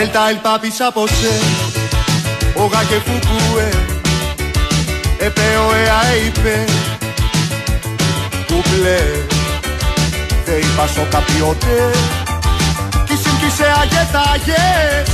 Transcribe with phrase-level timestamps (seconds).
[0.00, 1.34] Ελτα el papi Sapose,
[2.54, 3.68] Oga que fukue,
[5.26, 6.56] Epeo ea eipe,
[8.46, 9.00] Κουπλέ,
[10.44, 11.90] δεν είπα στο καπιότε
[13.06, 15.08] Κι συμπτήσε αγετάγες,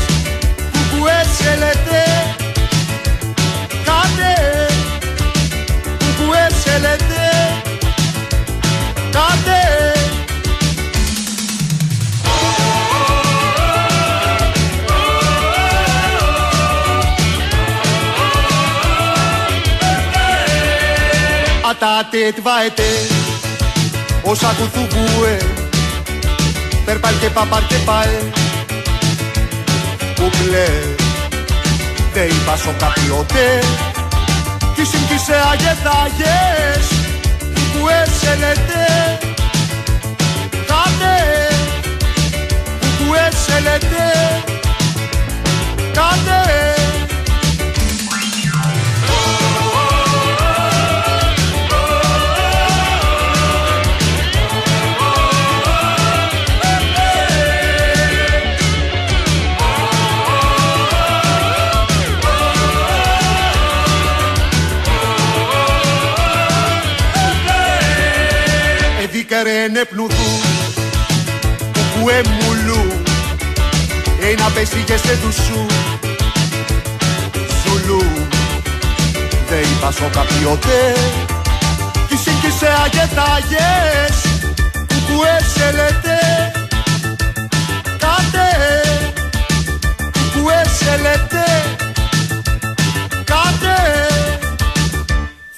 [0.73, 1.21] κουκουέ
[1.59, 2.05] λέτε
[3.85, 4.35] Κάτε,
[5.99, 7.25] κουκουέ λέτε
[9.13, 9.94] Κάτε
[21.85, 22.91] Atate tvaete
[24.23, 25.37] Όσα κουθουβούε
[26.85, 28.19] Περπάλ και παπάρ και πάε
[30.15, 30.69] Κουμπλέ
[32.13, 33.63] Δεν είπα σο καπιότε
[34.75, 36.87] Κι συγκίσε αγεθάγες
[37.55, 39.19] Κουκουέ σε λέτε
[40.51, 41.17] Κάτε
[42.81, 44.05] Κουκουέ σε λέτε
[45.93, 46.74] Κάτε
[69.47, 70.41] Εδίκαρε πνουδού
[71.73, 73.03] Κουκουέ μουλού
[74.31, 75.67] Ένα πέσηγε σε δουσού
[77.65, 78.03] Ζουλού
[79.49, 80.95] Δεν είπα σο καπιότε
[82.09, 84.17] Κι σύγκυσε αγετάγες
[84.73, 86.53] Κουκουέ σε λέτε
[87.99, 88.49] Κάτε
[90.13, 90.63] Κουκουέ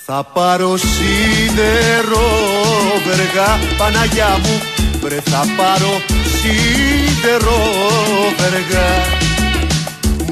[0.09, 2.29] θα πάρω σίδερο
[3.07, 4.63] βεργά Παναγιά μου.
[5.01, 5.95] Βρε θα πάρω
[6.37, 7.61] σίδερο
[8.39, 8.91] βεργά.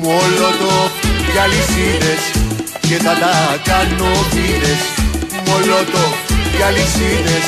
[0.00, 0.90] Μολότο
[1.32, 2.22] και αλυσίδες
[2.80, 3.34] και θα τα
[3.64, 4.82] κάνω βίδες
[5.46, 6.04] Μολότο
[6.56, 7.46] και αλυσίδες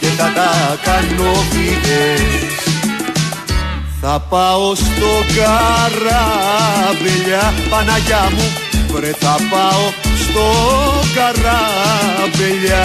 [0.00, 0.50] και θα τα
[0.82, 2.20] κάνω βίδες
[4.00, 6.34] θα πάω στο καράβελια
[7.70, 8.52] Παναγιά μου.
[8.92, 9.92] Βρε θα πάω
[10.22, 10.46] στο
[11.18, 12.84] καράβελια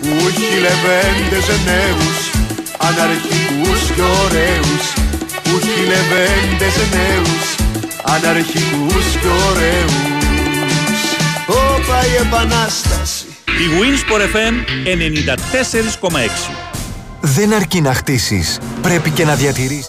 [0.00, 2.18] που έχει λεβέντες νέους
[2.88, 4.84] αναρχικούς και ωραίους.
[5.42, 7.46] Που έχει λεβέντες νέους
[8.02, 9.94] αναρχικούς και ωραίους.
[11.46, 13.24] Όπα η επανάσταση.
[13.46, 16.50] Η Winsport FM 94,6
[17.20, 19.86] Δεν αρκεί να χτίσεις, πρέπει και να διατηρείς.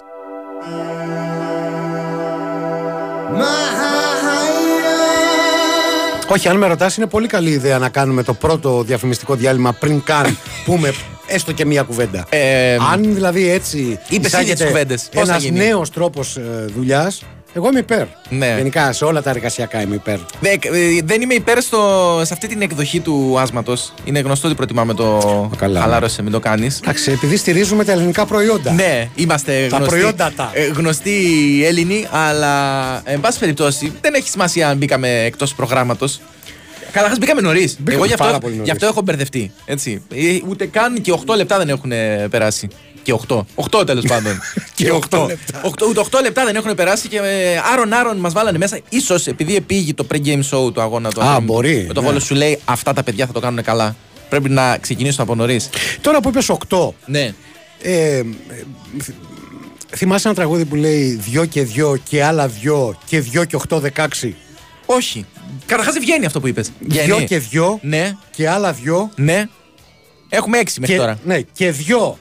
[6.32, 10.02] Όχι, αν με ρωτάς, είναι πολύ καλή ιδέα να κάνουμε το πρώτο διαφημιστικό διάλειμμα πριν
[10.02, 10.92] καν πούμε
[11.26, 12.26] έστω και μία κουβέντα.
[12.28, 13.98] Ε, αν δηλαδή έτσι.
[14.08, 15.08] Είπες ήδη τις κουβέντες.
[15.12, 16.38] Πώς θα Ένας γίνει; νέος τρόπος
[16.74, 17.22] δουλειάς,
[17.54, 18.06] εγώ είμαι υπέρ.
[18.28, 18.54] Ναι.
[18.56, 20.18] Γενικά σε όλα τα εργασιακά είμαι υπέρ.
[20.40, 23.92] Δε- ε, δεν είμαι υπέρ στο, σε αυτή την εκδοχή του άσματος.
[24.04, 25.50] Είναι γνωστό ότι προτιμάμε το.
[25.58, 25.80] Καλά.
[25.80, 26.78] Χαλάρωσε, μην το κάνεις.
[26.82, 28.72] Εντάξει, επειδή στηρίζουμε τα ελληνικά προϊόντα.
[28.72, 30.50] Ναι, είμαστε Τα γνωστοί, προϊόντα τα.
[30.54, 31.12] ε, γνωστοί
[31.64, 36.20] Έλληνοι, αλλά εν πάση περιπτώσει δεν έχει σημασία αν μπήκαμε εκτός προγράμματος.
[36.92, 37.76] Καταρχά μπήκαμε νωρίς.
[37.78, 38.68] Μπήκαμε Εγώ γι' πάρα αυτό, πολύ νωρίς.
[38.70, 39.52] γι' αυτό έχω μπερδευτεί.
[39.64, 40.02] Έτσι.
[40.14, 40.18] Ε,
[40.48, 42.68] Ούτε καν και 8 λεπτά δεν έχουν ε, περάσει.
[43.02, 43.40] Και 8.
[43.80, 44.40] 8 τέλος πάντων.
[44.74, 45.60] Και οκτώ 8 λεπτά.
[45.88, 48.78] ούτε 8 λεπτά δεν έχουν περάσει και ε, άρον-άρον μας βάλανε μέσα.
[49.04, 51.22] σω επειδή επήγει το pre-game show του αγώνα του.
[51.22, 52.06] Α, Άθλη, μπορεί, Με το ναι.
[52.06, 53.96] βόλο σου λέει αυτά τα παιδιά θα το κάνουν καλά.
[54.28, 55.68] Πρέπει να ξεκινήσουν από νωρίς.
[56.00, 57.34] Τώρα που είπες 8, Ναι.
[57.82, 58.22] ε, ε,
[59.02, 59.10] θ-
[59.96, 63.80] θυμάσαι ένα τραγούδι που λέει δυο και δυο και άλλα δυο και δυο και 8
[64.20, 64.32] 16.
[64.86, 65.26] Όχι.
[65.66, 66.70] Καταρχάς δεν βγαίνει αυτό που είπες.
[66.78, 69.44] Δυο και δυο Ναι, και άλλα δυο ναι.
[70.28, 71.18] Έχουμε έξι μέχρι και, τώρα.
[71.24, 72.18] ναι, και δυο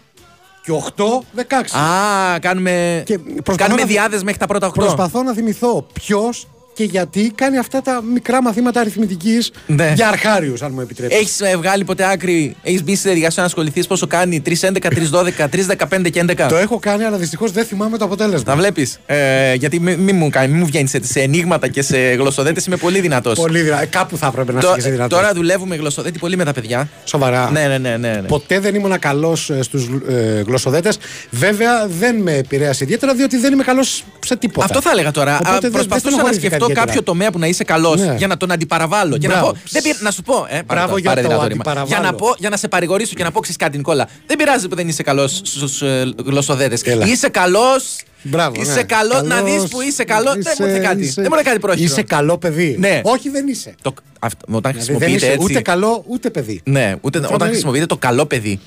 [0.63, 1.77] και 8 16.
[1.79, 4.71] Α, κάνουμε, Και προσπαθώ κάνουμε να- διάδες μέχρι τα πρώτα 8.
[4.73, 9.91] Προσπαθώ να θυμηθώ ποιος και γιατί κάνει αυτά τα μικρά μαθήματα αριθμητικής Ναι.
[9.95, 11.19] για αρχάριους, αν μου επιτρέπετε.
[11.19, 16.09] Έχεις βγάλει ποτέ άκρη, έχεις μπει στη διαδικασία να ασχοληθείς πόσο κάνει 3-11, 3-12, 3-15
[16.09, 16.47] και 11.
[16.49, 18.43] Το έχω κάνει, αλλά δυστυχώς δεν θυμάμαι το αποτέλεσμα.
[18.43, 18.99] Τα βλέπεις.
[19.05, 22.65] Ε, γιατί μην μη μου, κάνει- μη μου βγαίνει σε, σε ενίγματα και σε γλωσσοδέτες.
[22.65, 23.39] Είμαι πολύ δυνατός.
[23.39, 23.85] Πολύ δυνατό.
[23.89, 25.19] Κάπου θα έπρεπε να είσαι και εσύ δυνατός.
[25.19, 26.89] τώρα δουλεύουμε γλωσσοδέτη πολύ με τα παιδιά.
[27.03, 27.49] Σοβαρά.
[27.51, 27.97] Ναι, ναι, ναι.
[27.97, 28.21] ναι, ναι.
[28.27, 30.97] Ποτέ δεν ήμουν καλός στους ε, γλωσσοδέτες.
[31.29, 34.65] Βέβαια δεν με επηρέασε ιδιαίτερα διότι δεν είμαι καλός σε τίποτα.
[34.65, 35.35] Αυτό θα έλεγα τώρα.
[35.35, 36.85] Οπότε Α, δεν- δεν προσπαθούσα να στενοχωρήθηκα σκεφτώ ιδιαίτερα.
[36.85, 38.15] κάποιο τομέα που να είσαι καλός Ναι.
[38.17, 39.17] για να τον αντιπαραβάλω.
[39.17, 39.51] Και να, Μπράβο.
[39.51, 40.35] πω, δεν πει- να σου πω.
[40.35, 41.61] Ε, πάρε Μπράβο το- για πάρε το δυνατό ρήμα.
[41.61, 41.87] αντιπαραβάλλω.
[42.01, 44.07] Για να, πω, για να σε παρηγορήσω και να πω ξέρεις κάτι, Νικόλα.
[44.27, 45.85] Δεν πειράζει που δεν είσαι καλός στου
[46.25, 46.81] γλωσσοδέτες.
[46.81, 47.05] Έλα.
[47.05, 47.95] Είσαι καλός.
[48.23, 48.83] Μπράβο, Είσαι ναι.
[48.83, 49.21] καλό.
[49.21, 49.51] Να Καλός.
[49.61, 50.31] δεις που είσαι καλό.
[50.31, 51.01] Δεν μου Είσαι- ήρθε κάτι.
[51.01, 51.83] είσαι- Δεν μου ήρθε κάτι πρόχειρο.
[51.85, 52.75] Είσαι καλό παιδί.
[52.79, 53.01] Ναι.
[53.03, 53.75] Όχι, δεν είσαι.
[53.81, 55.43] Το, αυτό, όταν Δηλαδή, δεν χρησιμοποιείτε είσαι έτσι.
[55.51, 56.61] ούτε καλό ούτε παιδί.
[56.65, 57.49] Ναι, ούτε, όταν Δηλαδή.
[57.51, 58.59] χρησιμοποιείτε το καλό παιδί.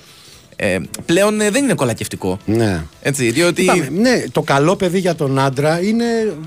[0.57, 2.39] Ε, πλέον ε, δεν είναι κολακευτικό.
[2.45, 2.83] Ναι.
[3.03, 3.63] Έτσι, διότι.
[3.63, 6.05] Είπαμε, ναι, το καλό παιδί για τον άντρα είναι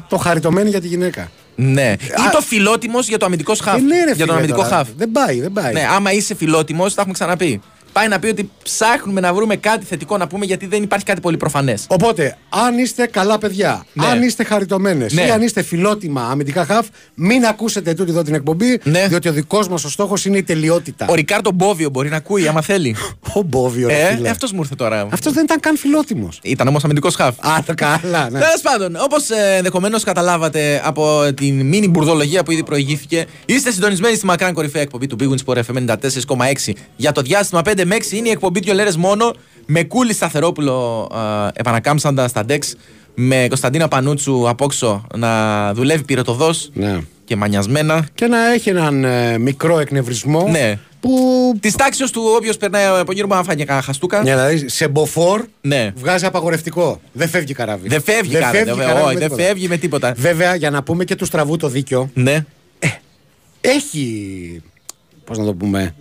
[0.09, 1.31] το χαριτωμένο για τη γυναίκα.
[1.55, 1.95] Ναι.
[2.01, 3.77] Ή Α- το φιλότιμος για το αμυντικό χαφ.
[3.77, 4.75] Ε, ναι, ρε, για φίλε, τον αμυντικό τώρα.
[4.75, 4.87] χαφ.
[4.97, 5.73] Δεν πάει, δεν πάει.
[5.73, 7.61] Ναι, άμα είσαι φιλότιμος, τα έχουμε ξαναπεί.
[7.97, 11.21] Πάει να πει ότι ψάχνουμε να βρούμε κάτι θετικό να πούμε γιατί δεν υπάρχει κάτι
[11.21, 11.85] πολύ προφανές.
[11.87, 14.05] Οπότε, αν είστε καλά παιδιά, Ναι.
[14.05, 15.21] αν είστε χαριτωμένες Ναι.
[15.21, 19.07] ή αν είστε φιλότιμα αμυντικά χαφ, μην ακούσετε τούτη εδώ την εκπομπή, Ναι.
[19.07, 21.05] διότι ο δικός μας ο στόχος είναι η τελειότητα.
[21.09, 22.95] Ο Ρικάρντο Μπόβιο μπορεί να ακούει, άμα θέλει.
[23.35, 24.29] Ο Μπόβιο, ρε ε, φίλε.
[24.29, 25.07] αυτός μου ήρθε τώρα.
[25.11, 26.39] Αυτός δεν ήταν καν φιλότιμος.
[26.43, 27.35] Ήταν όμως αμυντικός χαφ.
[27.39, 28.39] Α, το καλά, ναι.
[28.39, 34.25] Τέλος πάντων, όπως ενδεχομένως καταλάβατε από την μίνι μπουρδολογία που ήδη προηγήθηκε, είστε συντονισμένοι στη
[34.25, 35.85] μακράν κορυφαία εκπομπή του Big Wins Sport FM
[36.65, 38.11] 94,6 για το διάστημα 5 με 6.
[38.11, 39.33] Είναι η εκπομπή δύο λέρες μόνο
[39.65, 42.75] με κούλι Σταθερόπουλο ε, επανακάμψαντα στα ντεξ.
[43.19, 46.99] Με Κωνσταντίνα Πανούτσου απόξω να δουλεύει πυροτοδό ναι.
[47.25, 48.07] και μανιασμένα.
[48.15, 50.79] Και να έχει έναν ε, μικρό εκνευρισμό Ναι.
[50.99, 51.09] που.
[51.59, 54.23] Της τάξης του όποιος περνάει από γύρω μου να φάγει κανένα χαστούκα.
[54.23, 55.91] Ναι, δηλαδή σε μποφόρ Ναι.
[55.95, 57.01] βγάζει απαγορευτικό.
[57.11, 57.87] Δεν φεύγει καράβι.
[57.87, 58.51] Δεν φεύγει κανένα.
[58.51, 59.43] φεύγει δεν- καράβι όχι, με Δεν τίποτα.
[59.43, 60.13] φεύγει με τίποτα.
[60.17, 62.45] Βέβαια, για να πούμε και του στραβού το δίκιο, Ναι.
[63.61, 64.61] έχει.
[65.25, 65.95] Πώς να το πούμε.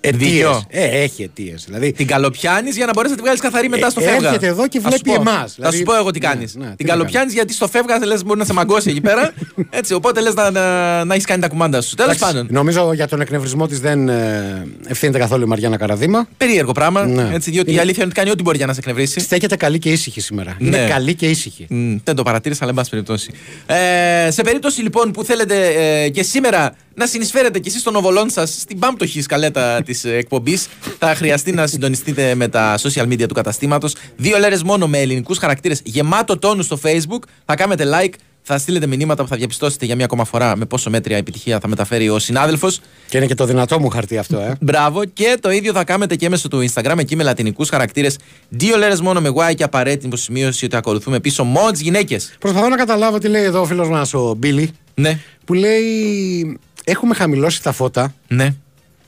[0.00, 0.30] Αιτίες.
[0.30, 0.62] Δίκιο.
[0.68, 1.54] Ε, έχει αιτίε.
[1.66, 4.26] Δηλαδή, Την καλοπιάνεις για να μπορέσει να τη βγάλεις καθαρή μετά Ε, στο φεύγα.
[4.26, 5.30] έρχεται εδώ και Θα σου βλέπει πω.
[5.30, 5.40] εμάς.
[5.42, 6.54] Θα Δηλαδή- σου πω εγώ τι Ναι, κάνεις.
[6.54, 9.32] ναι, τι την να καλοπιάνεις γιατί στο φεύγα λες μπορεί να σε μαγκώσει εκεί πέρα.
[9.70, 11.94] Έτσι, οπότε λες να, να, να έχεις κάνει τα κουμάντα σου.
[11.94, 12.48] Τέλος εντάξει, πάντων.
[12.50, 16.28] Νομίζω για τον εκνευρισμό της δεν ε, ευθύνεται καθόλου η Μαριάννα Καραδίμα.
[16.36, 17.06] Περίεργο πράγμα.
[17.06, 17.28] Ναι.
[17.34, 19.20] Έτσι, διότι η Είναι- αλήθεια είναι ότι κάνει ό,τι μπορεί για να σε εκνευρίσει.
[19.20, 20.56] Στέκεται καλή και ήσυχη σήμερα.
[20.58, 20.66] Ναι.
[20.76, 21.66] Είναι καλή και ήσυχη.
[21.68, 23.30] Μμ, δεν το παρατήρησα, αλλά εν πάση περιπτώσει.
[23.66, 25.66] Ε, σε περίπτωση λοιπόν που θέλετε
[26.02, 30.68] ε, και σήμερα να συνεισφέρετε κι εσείς των οβολών σας στην πάμπτωχη σκαλέτα της εκπομπής,
[30.98, 33.94] θα χρειαστεί να συντονιστείτε με τα social media του καταστήματος.
[34.16, 37.22] Δύο λέρες μόνο με ελληνικούς χαρακτήρες γεμάτο τόνους στο Facebook.
[37.44, 38.12] Θα κάνετε like,
[38.42, 41.68] θα στείλετε μηνύματα που θα διαπιστώσετε για μία ακόμα φορά με πόσο μέτρια επιτυχία θα
[41.68, 42.80] μεταφέρει ο συνάδελφος.
[43.08, 44.56] Και είναι και το δυνατό μου χαρτί αυτό, ε.
[44.60, 45.04] Μπράβο.
[45.04, 48.18] Και το ίδιο θα κάνετε και μέσω του Instagram, εκεί με λατινικούς χαρακτήρες.
[48.48, 52.34] Δύο λέρες μόνο με Y και απαραίτητη υποσημείωση ότι ακολουθούμε πίσω μόνο τι γυναίκες.
[52.38, 56.58] Προσπαθώ να καταλάβω τι λέει εδώ ο φίλος μας ο Μπίλι, Ναι, που λέει
[56.90, 58.54] Έχουμε χαμηλώσει τα φώτα, ναι.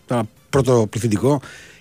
[0.06, 1.40] το πρώτο πληθυντικό,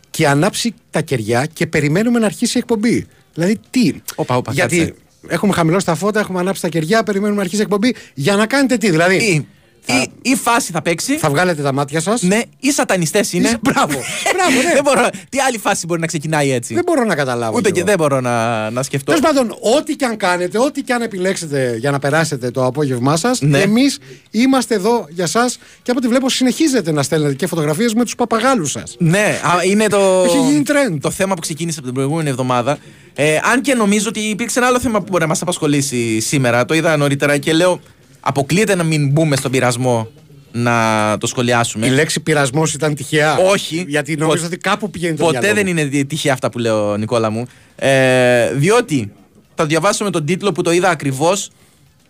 [0.09, 3.07] και ανάψει τα κεριά και περιμένουμε να αρχίσει η εκπομπή.
[3.33, 4.95] Δηλαδή τι; Όπα, όπα, Γιατί κάτσε.
[5.27, 8.45] έχουμε χαμηλώσει τα φώτα, έχουμε ανάψει τα κεριά, περιμένουμε να αρχίσει η εκπομπή για να
[8.47, 8.89] κάνετε τι.
[8.89, 9.47] Δηλαδή; Ή,
[9.85, 11.17] ή, ή φάση θα παίξει.
[11.17, 12.21] θα βγάλετε τα μάτια σας.
[12.21, 13.47] Ναι, ή σατανιστές είναι.
[13.47, 13.99] Είσαι- μπράβο,
[14.35, 14.73] μπράβο, ναι.
[14.73, 17.57] δεν μπορώ, τι άλλη φάση μπορεί να ξεκινάει έτσι; Δεν μπορώ να καταλάβω.
[17.57, 17.87] Ούτε κι και εγώ.
[17.87, 19.11] δεν μπορώ να, να σκεφτώ.
[19.13, 23.17] Τέλος πάντων, ό,τι και αν κάνετε, ό,τι και αν επιλέξετε για να περάσετε το απόγευμά
[23.17, 23.59] σας, Ναι.
[23.59, 23.97] εμείς
[24.31, 25.49] είμαστε εδώ για εσά
[25.83, 28.95] και από ό,τι βλέπω συνεχίζετε να στέλνετε και φωτογραφίες με τους παπαγάλους σας.
[28.99, 30.97] Ναι, α, είναι το, Έχει γίνει trend.
[31.01, 32.77] το θέμα που ξεκίνησε από την προηγούμενη εβδομάδα.
[33.15, 36.65] Ε, αν και νομίζω ότι υπήρξε ένα άλλο θέμα που μπορεί να μας απασχολήσει σήμερα.
[36.65, 37.79] Το είδα νωρίτερα και λέω:
[38.19, 40.07] Αποκλείεται να μην μπούμε στον πειρασμό
[40.51, 41.85] να το σχολιάσουμε.
[41.87, 43.37] Η λέξη πειρασμός ήταν τυχαία.
[43.37, 43.85] Όχι.
[43.87, 45.79] Γιατί νομίζω Πο- ότι κάπου πηγαίνει το Ποτέ μυαλό δεν μου.
[45.79, 47.45] είναι τυχαία αυτά που λέω, Νικόλα μου.
[47.75, 49.11] Ε, διότι
[49.55, 51.49] θα διαβάσω με τον τίτλο που το είδα ακριβώς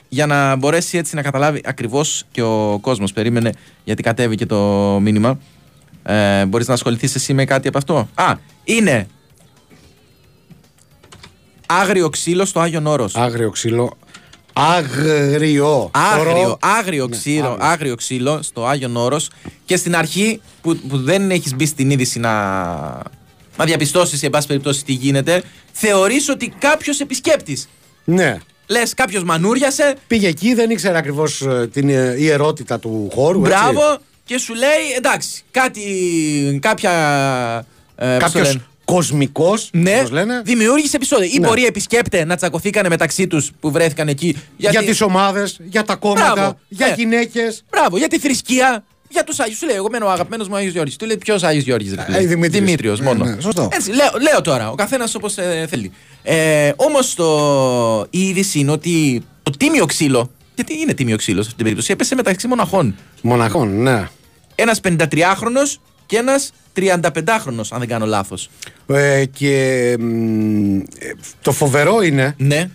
[0.09, 3.13] για να μπορέσει έτσι να καταλάβει ακριβώς και ο κόσμος.
[3.13, 3.51] Περίμενε
[3.83, 4.57] γιατί κατέβηκε το
[5.01, 5.39] μήνυμα.
[6.03, 8.33] Ε, Μπορείς να ασχοληθείς εσύ με κάτι από αυτό; Α,
[8.63, 9.07] είναι
[11.65, 13.15] άγριο ξύλο στο Άγιον Όρος.
[13.15, 13.97] Άγριο ξύλο.
[14.59, 15.89] Άγριο.
[15.93, 17.65] Άγριο, Ρο- άγριο, Ναι, ξύλο, άγριο.
[17.65, 19.29] άγριο ξύλο στο Άγιον Όρος
[19.65, 22.31] και στην αρχή που, που δεν έχεις μπει στην είδηση να,
[23.57, 27.69] να διαπιστώσεις εν πάση περιπτώσει τι γίνεται θεωρείς ότι κάποιος επισκέπτης
[28.03, 28.37] Ναι.
[28.67, 33.45] λες κάποιος μανούριασε Πήγε εκεί, δεν ήξερε ακριβώς την ε, ιερότητα του χώρου.
[33.45, 33.49] έτσι.
[33.57, 36.91] μπράβο και σου λέει εντάξει κάτι κάποια
[37.95, 39.69] ε, πώς το Κάποιος λένε, κοσμικός.
[39.73, 40.41] ναι, λένε.
[40.45, 41.29] δημιούργησε επεισόδιο.
[41.33, 41.47] Ή Ναι.
[41.47, 44.37] μπορεί επισκέπτε να τσακωθήκανε μεταξύ τους που βρέθηκαν εκεί.
[44.57, 46.59] Για τις ομάδες, για τα κόμματα, Μπράβο.
[46.67, 46.93] για Ναι.
[46.97, 47.63] γυναίκες.
[47.71, 48.83] Μπράβο, για τη θρησκεία.
[49.11, 49.57] Για τους Άγιους.
[49.57, 50.95] Σου λέει, εγώ μένω ο αγαπημένος μου Άγιος Γιώργη.
[50.95, 52.63] Του λέει, Ποιος Άγιος Γιώργη, ρε Ε, φίλε; Δημήτριος.
[52.65, 53.25] Δημήτριος Ναι, μόνο.
[53.25, 53.69] ναι, σωστό.
[53.71, 55.33] Έτσι, λέω, λέω τώρα, ο καθένας όπως
[55.69, 55.91] θέλει.
[56.23, 57.15] Ε, Όμως
[58.09, 60.31] η είδηση είναι ότι το τίμιο ξύλο.
[60.55, 61.91] Γιατί είναι τίμιο ξύλο σε αυτή την περίπτωση.
[61.91, 62.95] Έπεσε μεταξύ μοναχών.
[63.21, 64.07] Μοναχών, ναι.
[64.55, 65.79] Ένας 53χρονο
[66.09, 68.49] και ένας 35χρονο, αν δεν κάνω λάθος.
[68.87, 70.83] Ε, και μ, ε,
[71.41, 72.69] το φοβερό είναι Ναι.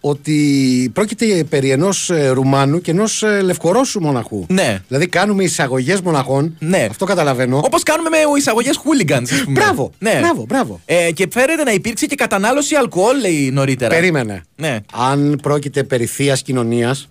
[0.00, 4.44] ότι πρόκειται περί ενός Ρουμάνου και ενός Λευκορώσου μοναχού.
[4.48, 4.82] Ναι.
[4.88, 6.56] Δηλαδή κάνουμε εισαγωγές μοναχών.
[6.58, 6.86] Ναι.
[6.90, 7.60] Αυτό καταλαβαίνω.
[7.64, 9.60] Όπως κάνουμε με εισαγωγές hooligans, ας πούμε.
[9.60, 10.80] Μπράβο, μπράβο, μπράβο.
[10.84, 13.94] Ε, και φέρεται να υπήρξε και κατανάλωση αλκοόλ, λέει νωρίτερα.
[13.94, 14.42] Περίμενε.
[14.56, 14.78] Ναι.
[14.92, 17.08] Αν πρόκειται περί θεία κοινωνίας,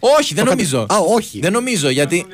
[0.00, 0.78] Όχι, δεν Το νομίζω.
[0.80, 1.40] κατα- Α, όχι.
[1.40, 2.26] Δεν νομίζω γιατί.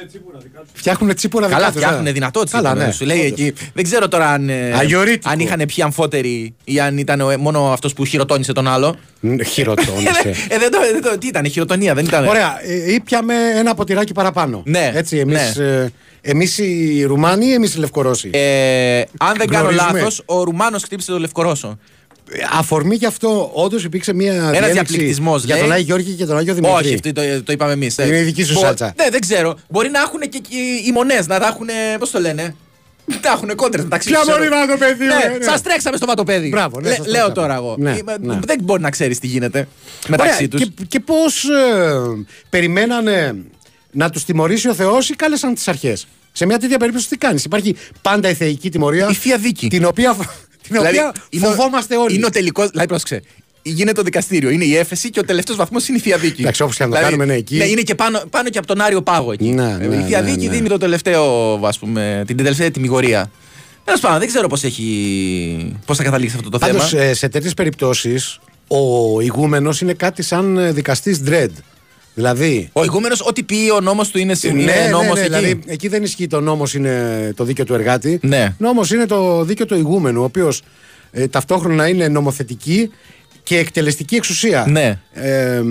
[0.73, 2.13] Φτιάχνουν τσίπουρα δικά Καλά, τους, φτιάχνουν ε.
[2.13, 2.69] δυνατό τσίπουρο.
[2.69, 2.93] Καλά, ναι.
[2.93, 3.31] Σου λέει Όντως.
[3.31, 3.53] εκεί.
[3.75, 5.31] Δεν ξέρω τώρα αν, ε, Αγιορείτικο.
[5.31, 8.97] αν είχαν πιει αμφότεροι ή αν ήταν ο- μόνο αυτός που χειροτώνησε τον άλλο.
[9.21, 10.29] Μ, Χειροτώνησε.
[10.49, 12.27] ε, δεν το, δεν το, τι ήταν, χειροτονία, δεν ήταν.
[12.27, 14.63] Ωραία, ε, ήπιαμε ένα ποτηράκι παραπάνω.
[14.67, 15.65] Ναι, Έτσι, εμείς, ναι.
[15.65, 15.89] ε,
[16.21, 19.99] εμείς οι Ρουμάνοι ή εμείς οι Λευκορώσοι; Ε, αν δεν κάνω Γνωρίζουμε.
[19.99, 21.79] λάθος, ο Ρουμάνος χτύπησε τον Λευκορώσο.
[22.59, 25.65] Αφορμή γι' αυτό όντως υπήρξε μια διένεξη διαπληκτισμός, για λέει.
[25.65, 26.77] τον Άγιο Γιώργη και τον Άγιο Δημήτρη.
[26.87, 27.97] Όχι, αυτό το, το είπαμε εμείς.
[27.99, 28.95] Είναι η δική σου σάλτσα.
[28.97, 29.59] Ναι, δεν ξέρω.
[29.69, 31.67] Μπορεί να έχουν και εκεί οι μονές, να τα έχουν.
[31.99, 32.57] Πώς το λένε.
[33.23, 34.57] Να έχουν κόντρες μεταξύ Ποια τους, μπορεί ξέρω.
[34.57, 35.45] να το παιδί, Ναι, ωραία, ναι.
[35.45, 36.49] σας τρέξαμε στο βατοπέδι.
[36.49, 37.35] Μπράβο, ναι, Λέ- σας λέω τρέξαμε.
[37.35, 37.75] τώρα εγώ.
[37.79, 38.39] Ναι, Ε, ναι.
[38.45, 39.69] Δεν μπορεί να ξέρεις τι γίνεται
[40.09, 40.61] μεταξύ Ωραία, τους.
[40.63, 41.45] Και, και πώς
[42.51, 43.35] περιμένανε
[43.91, 47.45] να τους τιμωρήσει ο Θεός ή κάλεσαν τις αρχές; Σε μια τέτοια περίπτωση τι κάνεις;
[47.45, 49.09] Υπάρχει πάντα η θεϊκή τιμωρία.
[49.11, 49.69] Η θεία δίκη.
[49.69, 50.17] Την οποία,
[50.69, 52.15] την οποία είναι ο- φοβόμαστε όλοι.
[52.15, 52.69] Είναι ο τελικό.
[52.69, 53.23] Δηλαδή, πρόσεξε.
[53.67, 54.51] Γίνεται το δικαστήριο.
[54.51, 56.41] Είναι η έφεση και ο τελευταίος βαθμός είναι η θεία δίκη.
[56.41, 57.57] Εντάξει, όπως και να το κάνουμε, ναι, εκεί.
[57.57, 59.49] Ναι, είναι και πάνω, πάνω και από τον Άριο Πάγο εκεί.
[59.51, 60.53] Ναι, Ε, ναι, η θεία ναι, δίκη ναι.
[60.55, 63.31] δίνει το τελευταίο, ας πούμε, την τελευταία τιμιγορία.
[63.85, 65.77] Τέλος πάντων, δεν ξέρω πώς έχει.
[65.87, 66.73] Πώς θα καταλήξει αυτό το θέμα.
[66.73, 71.49] Πάντως, ε, σε τέτοιες περιπτώσεις, ο ηγούμενος είναι κάτι σαν δικαστής dread.
[72.15, 75.45] Δηλαδή; Ο ηγούμενος, ό,τι πει ο νόμος του είναι, είναι ναι, νόμος ναι, ναι, εκεί.
[75.47, 78.19] δηλαδή εκεί δεν ισχύει το νόμος είναι το δίκαιο του εργάτη.
[78.23, 78.55] Ναι.
[78.59, 80.63] Νόμος είναι το δίκαιο του ηγούμενου, ο οποίος
[81.11, 82.91] ε, ταυτόχρονα είναι νομοθετική
[83.43, 84.67] και εκτελεστική εξουσία.
[84.69, 84.99] Ναι.
[85.13, 85.63] Ε,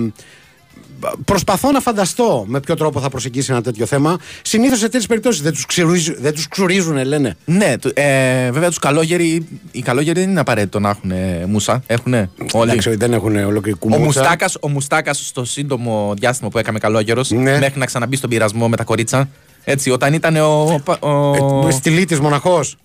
[1.24, 4.18] προσπαθώ να φανταστώ με ποιο τρόπο θα προσεγγίσει ένα τέτοιο θέμα.
[4.42, 7.36] Συνήθως σε τέτοιες περιπτώσεις δεν τους ξουρίζουν, δεν τους ξουρίζουν, λένε.
[7.44, 11.12] Ναι, του- ε, βέβαια τους καλόγεροι, οι καλόγεροι δεν είναι απαραίτητο να έχουν
[11.50, 11.82] μουσα.
[11.86, 12.12] Έχουν
[12.52, 12.70] όλοι.
[12.70, 14.04] Εντάξει, δεν έχουν ολόκληρη Ο κουμούτσα.
[14.04, 17.58] Μουστάκας ο Μουστάκας στο σύντομο διάστημα που έκαμε καλόγερος, Ναι.
[17.58, 19.28] μέχρι να ξαναμπεί στον πειρασμό με τα κορίτσα.
[19.64, 20.80] Έτσι, όταν ήταν ο.
[21.00, 22.76] ο, ο- Ε, Στυλίτης μοναχός.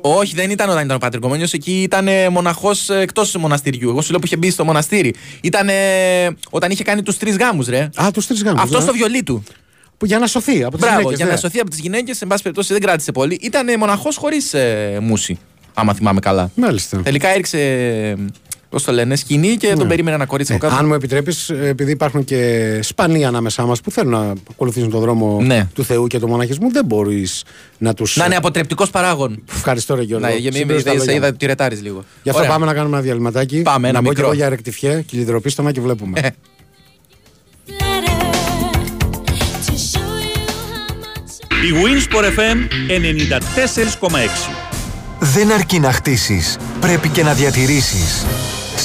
[0.00, 3.88] όχι, δεν ήταν όταν ήταν ο Πατρικομένιο, εκεί ήταν μοναχός εκτός μοναστηριού.
[3.90, 5.14] Εγώ σου λέω που είχε μπει στο μοναστήρι.
[5.40, 5.68] Ήταν
[6.50, 7.88] όταν είχε κάνει τους τρεις γάμους, ρε.
[8.02, 8.62] Α, τους τρεις γάμους.
[8.62, 9.42] Αυτό στο βιολί του.
[10.04, 11.32] Για να σωθεί από τις Μπράβο, γυναίκες, για ναι.
[11.32, 13.38] να σωθεί από τις γυναίκες, εν πάση περιπτώσει δεν κράτησε πολύ.
[13.42, 15.38] Ήταν μοναχός χωρίς ε, μουσι,
[15.74, 16.50] άμα θυμάμαι καλά.
[16.54, 17.00] Μάλιστα.
[17.02, 17.58] Τελικά έριξε.
[18.76, 20.78] Πώς το λένε, σκηνή και τον περίμενε ένα κορίτσι Ε, από κάτω.
[20.80, 25.40] αν μου επιτρέπεις, επειδή υπάρχουν και σπανοί ανάμεσά μας που θέλουν να ακολουθήσουν τον δρόμο
[25.42, 25.68] Ναι.
[25.74, 27.44] του Θεού και του μοναχισμού, δεν μπορείς
[27.78, 28.16] να τους.
[28.16, 29.42] Να είναι αποτρεπτικός παράγον.
[29.54, 30.26] Ευχαριστώ, Ρε Γιώργο.
[30.26, 31.32] Να, για μην Συμπήρες τα σε λόγια είδα μου.
[31.34, 32.04] ότι ρετάρεις λίγο.
[32.22, 32.52] Γι' αυτό Ωραία.
[32.52, 33.62] πάμε να κάνουμε ένα διαλυματάκι.
[33.62, 34.22] Πάμε, ένα να μπω μικρό.
[34.24, 36.20] και εγώ για ρεκτιφιέ, κυλιδροπίστονα και βλέπουμε.
[36.20, 36.28] Ε,
[39.66, 42.58] to show you how much Η Winsport FM
[44.00, 44.50] 94,6.
[45.20, 48.24] Δεν αρκεί να χτίσεις, πρέπει και να διατηρήσεις.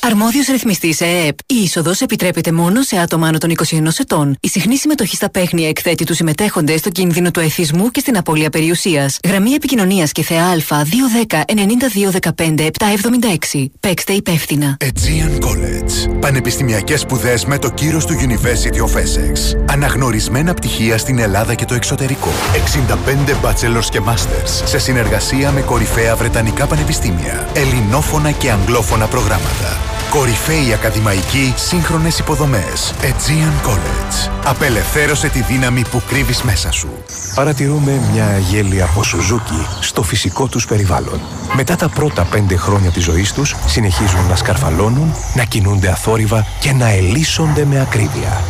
[0.00, 1.38] Αρμόδιος ρυθμιστής ΕΕΠ.
[1.46, 4.36] Η είσοδος επιτρέπεται μόνο σε άτομα άνω των 21 ετών.
[4.40, 8.50] Η συχνή συμμετοχή στα παίχνια εκθέτει τους συμμετέχοντες στο κίνδυνο του εθισμού και στην απώλεια
[8.50, 9.18] περιουσίας.
[9.26, 10.56] Γραμμή επικοινωνίας και θεά Α
[11.26, 11.44] 210
[12.34, 12.70] 9215
[13.52, 13.66] 776.
[13.80, 14.76] Παίξτε υπεύθυνα.
[14.84, 16.18] Aegean College.
[16.20, 19.58] Πανεπιστημιακές σπουδές με το κύρος του University of Essex.
[19.70, 22.30] Αναγνωρισμένα πτυχία στην Ελλάδα και το εξωτερικό.
[22.52, 27.48] 65 bachelors και masters σε συνεργασία με κορυφαία βρετανικά πανεπιστήμια.
[27.54, 29.97] Ελληνόφωνα και αγγλόφωνα προγράμματα.
[30.10, 32.94] Κορυφαίοι ακαδημαϊκοί, σύγχρονες υποδομές.
[33.02, 34.30] Aegean College.
[34.44, 36.88] Απελευθέρωσε τη δύναμη που κρύβεις μέσα σου.
[37.34, 41.20] Παρατηρούμε μια γέλια από Σουζούκι στο φυσικό τους περιβάλλον.
[41.54, 46.72] Μετά τα πρώτα πέντε χρόνια της ζωής τους, συνεχίζουν να σκαρφαλώνουν, να κινούνται αθόρυβα και
[46.72, 48.42] να ελίσσονται με ακρίβεια.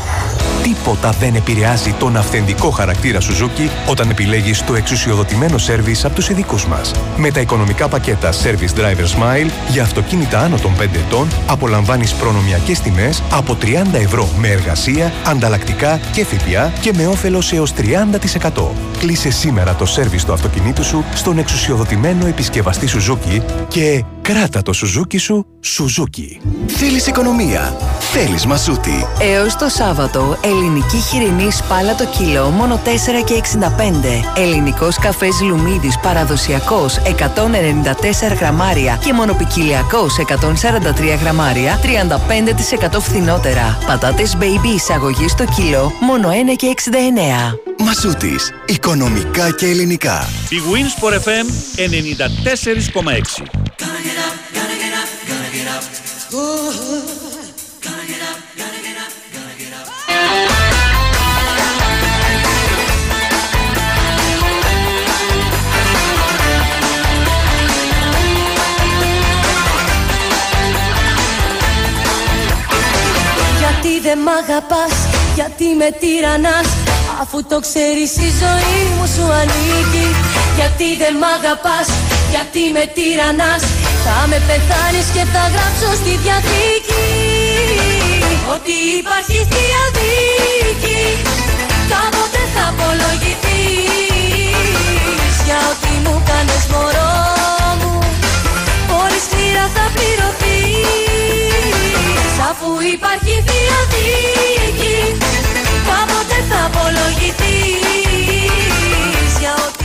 [0.69, 6.67] Τίποτα δεν επηρεάζει τον αυθεντικό χαρακτήρα Suzuki όταν επιλέγεις το εξουσιοδοτημένο σέρβις από τους ειδικούς
[6.67, 6.93] μας.
[7.17, 12.81] Με τα οικονομικά πακέτα Service Driver Smile για αυτοκίνητα άνω των 5 ετών απολαμβάνεις προνομιακές
[12.81, 18.75] τιμές από 30 ευρώ με εργασία, ανταλλακτικά και ΦΠΑ και με όφελος έως 30%.
[18.99, 25.21] Κλείσε σήμερα το σέρβις του αυτοκινήτου σου στον εξουσιοδοτημένο επισκευαστή Suzuki και κράτα το Suzuki
[25.21, 26.47] σου Suzuki.
[26.67, 27.77] Θέλεις οικονομία;
[28.13, 29.07] Θέλεις μασούτη.
[29.21, 32.89] Έως το Σάββατο, ελληνική χοιρινή σπάλα το κιλό μόνο 4
[33.25, 34.25] και 65.
[34.37, 43.79] Ελληνικός καφές Λουμίδης παραδοσιακός 194 γραμμάρια και μονοπικυλιακός 143 γραμμάρια 35% φθηνότερα.
[43.87, 47.59] Πατάτες baby εισαγωγής στο κιλό μόνο 1 και 69.
[47.85, 48.53] Μασούτης.
[48.67, 50.29] Οικονομικά και ελληνικά.
[50.49, 53.58] Η Winsport FM 94,6.
[73.59, 74.93] Γιατί δεν μ' αγαπάς,
[75.35, 76.67] γιατί με τυραννάς
[77.21, 80.09] Αφού το ξέρεις η ζωή μου σου ανήκει.
[80.57, 81.89] Γιατί δεν μ' αγαπάς,
[82.31, 83.63] γιατί με τυραννάς
[84.11, 87.09] Θα με πεθάνεις και θα γράψω στη διαθήκη
[88.55, 91.03] Ότι υπάρχει θεία δίκη
[91.93, 93.75] Κάποτε θα απολογηθείς
[95.47, 97.17] Για ό,τι μου κάνες μωρό
[97.81, 97.93] μου.
[98.91, 101.47] Πολύ σκληρά θα πληρωθείς
[102.51, 104.97] Αφού υπάρχει θεία δίκη
[105.89, 107.17] Κάποτε θα απολογηθείς.
[107.19, 107.88] Για ό,τι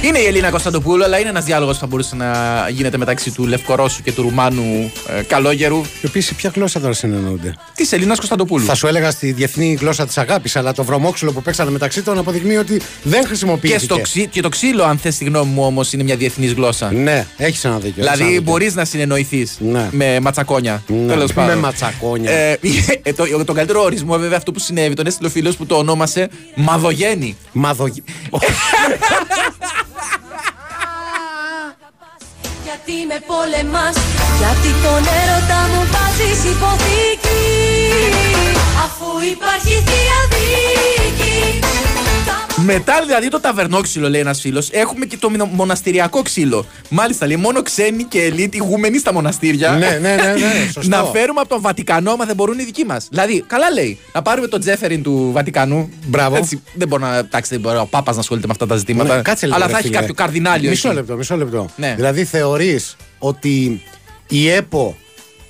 [0.03, 2.33] Είναι η Ελίνα Κωνσταντοπούλου, αλλά είναι ένας διάλογος που θα μπορούσε να
[2.69, 5.81] γίνεται μεταξύ του Λευκορώσου και του Ρουμάνου ε, Καλόγερου.
[5.81, 8.65] Και επίση, ποια γλώσσα τώρα συνεννοούνται; Της Ελίνας Κωνσταντοπούλου.
[8.65, 12.17] Θα σου έλεγα στη διεθνή γλώσσα της αγάπης, αλλά το βρωμόξυλο που παίξανε μεταξύ των
[12.17, 13.83] αποδεικνύει ότι δεν Και, χρησιμοποιήθηκε.
[13.83, 16.91] στο ξύ, και το ξύλο, αν θες τη γνώμη μου, όμως είναι μια διεθνής γλώσσα.
[16.91, 17.89] Ναι, έχεις ένα δίκιο.
[17.89, 18.41] έχεις ένα Δηλαδή δίκιο.
[18.51, 19.87] μπορείς να συνεννοηθείς Ναι.
[19.91, 20.83] με ματσακόνια.
[20.87, 21.57] Ναι, Τέλος με πάντων.
[21.59, 22.31] ματσακόνια.
[22.31, 22.59] Ε,
[23.03, 25.75] ε, το, τον καλύτερο ορισμό, βέβαια, αυτό που συνέβη, τον έστειλε ο φίλος που το
[25.75, 27.35] ονόμασε Μαδογέννη.
[27.51, 28.01] Μαδογε...
[32.85, 33.95] Γιατί με πολεμάς
[34.39, 37.43] Γιατί τον έρωτα μου βάζεις υποθήκη.
[38.85, 41.59] Αφού υπάρχει θεία δίκη
[42.57, 46.65] Μετά δηλαδή το ταβερνόξυλο, λέει ένας φίλος, έχουμε και το μινο- μοναστηριακό ξύλο.
[46.89, 49.69] Μάλιστα, λέει μόνο ξένοι και ελίτ ηγούμενοι στα μοναστήρια.
[49.71, 50.89] Ναι, ναι, ναι, ναι, σωστό.
[50.97, 53.07] να φέρουμε από τον Βατικανό, άμα δεν μπορούν οι δικοί μας.
[53.09, 53.99] Δηλαδή, καλά λέει.
[54.13, 55.89] Να πάρουμε τον Τζέφεριν του Βατικανού.
[56.05, 56.35] Μπράβο.
[56.35, 57.15] Έτσι, δεν μπορεί να.
[57.17, 59.15] Εντάξει, δεν μπορεί ο Πάπας να ασχολείται με αυτά τα ζητήματα.
[59.15, 59.99] Ναι, κάτσε λίγο, αλλά ρε θα έχει φίλε.
[59.99, 60.69] κάποιο καρδινάλιο.
[60.69, 60.97] Μισό εκεί.
[60.97, 61.69] λεπτό, μισό λεπτό.
[61.75, 61.93] Ναι.
[61.95, 63.83] Δηλαδή θεωρείς ότι
[64.27, 64.95] η ΕΠΟ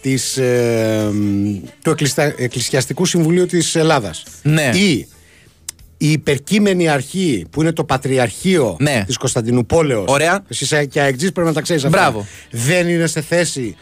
[0.01, 4.69] της, ε, μ, του Εκκληστα- Εκκλησιαστικού Συμβουλίου της Ελλάδας Ναι.
[4.73, 5.07] ή
[6.03, 9.03] η υπερκείμενη αρχή που είναι το Πατριαρχείο Ναι.
[9.05, 10.43] της Κωνσταντινούπολεως Ωραία.
[10.47, 11.97] Εσύ και αεκτζής πρέπει να τα ξέρεις αυτά.
[11.97, 12.25] Μπράβο.
[12.51, 13.75] Δεν είναι σε θέση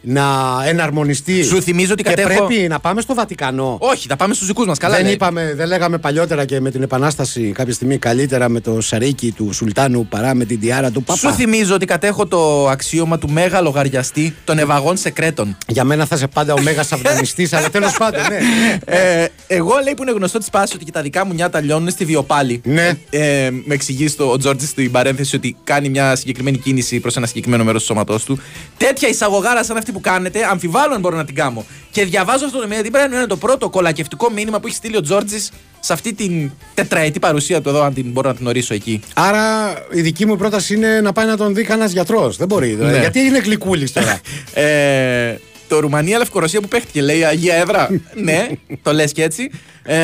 [0.00, 0.24] να
[0.66, 4.46] εναρμονιστεί Σου θυμίζω ότι και κατέχω- πρέπει να πάμε στο Βατικανό Όχι, θα πάμε στους
[4.46, 4.78] δικούς μας.
[4.78, 5.12] Καλά δεν, λέει.
[5.12, 9.52] είπαμε, δεν λέγαμε παλιότερα και με την Επανάσταση κάποια στιγμή καλύτερα με το σαρίκι του
[9.52, 11.18] Σουλτάνου παρά με την τιάρα του Παπά.
[11.18, 15.56] Σου θυμίζω ότι κατέχω το αξίωμα του μέγα λογαριαστή των ευαγών σεκρέτων.
[15.66, 18.38] Για μένα θα είσαι πάντα ο μέγας αυνανιστή, αλλά τέλος πάντων, ναι.
[18.96, 21.90] Ε, εγώ λέει που είναι γνωστό της πάσης ότι και τα δικά μου νιάτα λιώνουν
[21.90, 22.60] στη βιοπάλη.
[22.64, 22.92] Ναι.
[23.10, 27.26] Ε, με εξηγείς στο, ο Τζόρτζης στην παρένθεση ότι κάνει μια συγκεκριμένη κίνηση προς ένα
[27.26, 28.38] συγκεκριμένο μέρος του σώματός του.
[28.76, 31.64] Τέτοια εισαγωγάρα σαν αυτή που κάνετε, αμφιβάλλω αν μπορώ να την κάνω.
[31.90, 34.76] Και διαβάζω αυτό το μήνυμα, τι πρέπει να είναι το πρώτο κολακευτικό μήνυμα που έχει
[34.76, 38.46] στείλει ο Τζόρτζης σε αυτή την τετραετή παρουσία του εδώ, αν την μπορώ να την
[38.46, 39.00] ορίσω εκεί.
[39.14, 42.36] Άρα η δική μου πρόταση είναι να πάει να τον δει κανένας γιατρός.
[42.36, 42.68] Δεν μπορεί.
[42.68, 42.92] δηλαδή.
[42.92, 42.98] Ναι.
[42.98, 44.20] Γιατί είναι γλυκούλης τώρα.
[44.54, 45.36] Ε,
[45.68, 47.88] το Ρουμανία Λευκορωσία που παίχτηκε, λέει Αγία Έδρα.
[48.24, 48.48] ναι,
[48.82, 49.50] το λες και έτσι.
[49.82, 49.96] Ε,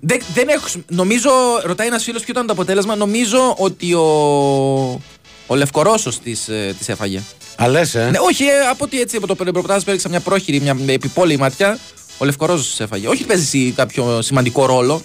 [0.00, 1.30] δεν, δεν έχω, νομίζω,
[1.64, 2.96] ρωτάει ένας φίλος ποιο ήταν το αποτέλεσμα.
[2.96, 5.00] Νομίζω ότι ο,
[5.46, 7.20] ο Λευκορώσος της της έφαγε.
[7.56, 8.08] Αλλά λες, ε.
[8.10, 11.36] Ναι, όχι, ε, από ότι έτσι από το ρεπορτάζ που έριξα μια πρόχειρη, μια επιπόλαιη
[11.36, 11.78] ματιά.
[12.18, 13.06] Ο Λευκορώσος της έφαγε.
[13.06, 15.02] Όχι ότι παίζει εσύ κάποιο σημαντικό ρόλο.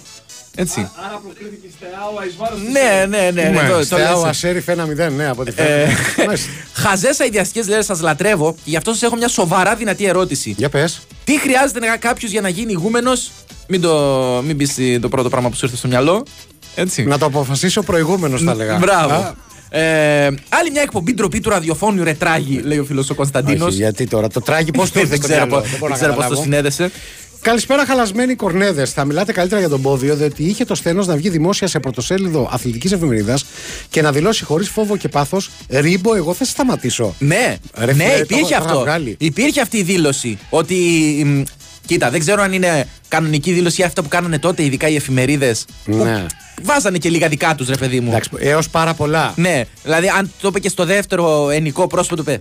[0.54, 0.90] Έτσι.
[1.06, 3.48] Άρα προκλήθηκε στεάω εις βάρος του Ναι, ναι, ναι.
[3.48, 4.28] ναι, το- το Στεάω λες.
[4.30, 5.96] Ασέριφ 1-0, ναι, από ό,τι Ε, φαίνεται.
[6.26, 6.50] Μάλιστα.
[6.72, 10.54] Χαζέ αειδιαστικέ λέρε σας λατρεύω και γι' αυτό σας έχω μια σοβαρά δυνατή ερώτηση.
[10.58, 11.00] Για πες.
[11.24, 13.30] Τι χρειάζεται κάποιος για να γίνει ηγούμενος,
[13.66, 13.96] μην, το,
[14.44, 16.22] μην πεις το πρώτο πράγμα που σου ήρθε στο μυαλό.
[16.74, 17.04] Έτσι.
[17.04, 18.76] Να το αποφασίσει ο προηγούμενος, θα λέγα.
[18.78, 19.34] Μπράβο.
[19.72, 23.66] Α, Ε, άλλη μια εκπομπή ντροπή του ραδιοφώνου Ρετράγη, λέει ο φίλος ο Κωνσταντίνος.
[23.68, 25.94] όχι, γιατί τώρα το τράγει, πώς το ήρθε Δεν στο ξέρω μυαλό, πώς- δεν μπορώ
[25.94, 26.42] δεν να ξέρω πώς το καταλάβω.
[26.42, 26.90] συνέδεσε.
[27.40, 28.90] Καλησπέρα, χαλασμένοι κορνέδες.
[28.92, 32.48] Θα μιλάτε καλύτερα για τον Πόδιο, διότι είχε το στένο να βγει δημόσια σε πρωτοσέλιδο
[32.52, 33.44] αθλητικής εφημερίδας
[33.90, 37.14] και να δηλώσει χωρίς φόβο και πάθος: Ρίμπο, εγώ θα σε σταματήσω.
[37.18, 38.80] Ναι, Ρε ναι φίλε, το υπήρχε είχα αυτό.
[38.80, 39.14] βγάλει.
[39.18, 40.76] Υπήρχε αυτή η δήλωση ότι
[41.26, 41.42] μ,
[41.86, 45.64] Κοίτα, δεν ξέρω αν είναι κανονική δήλωση ή αυτά που κάνανε τότε, ειδικά οι εφημερίδες.
[45.84, 46.26] Ναι.
[46.62, 48.08] Βάζανε και λίγα δικά τους, ρε παιδί μου.
[48.08, 49.32] Εντάξει, έως πάρα πολλά.
[49.36, 52.38] Ναι, δηλαδή αν το είπε και στο δεύτερο ενικό πρόσωπο του είπε.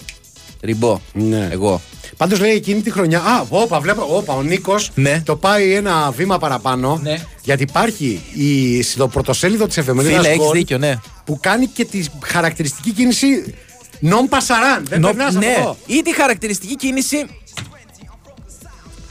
[0.62, 0.99] Ριμπό.
[1.13, 1.47] Ναι.
[1.51, 1.82] Εγώ.
[2.17, 3.19] Πάντως λέει εκείνη τη χρονιά.
[3.19, 4.08] Α, όπα, βλέπω.
[4.15, 5.21] Όπα, ο Νίκος Ναι.
[5.25, 6.99] το πάει ένα βήμα παραπάνω.
[7.04, 7.17] Ναι.
[7.43, 10.95] Γιατί υπάρχει η, στο πρωτοσέλιδο της εφημερίδας Φίλε, έχεις δίκιο, ναι.
[11.25, 13.56] που κάνει και τη χαρακτηριστική κίνηση
[14.04, 14.82] non passaran.
[14.84, 15.77] Δεν Νο- περνάς ναι, αυτό.
[15.86, 17.25] ή τη χαρακτηριστική κίνηση.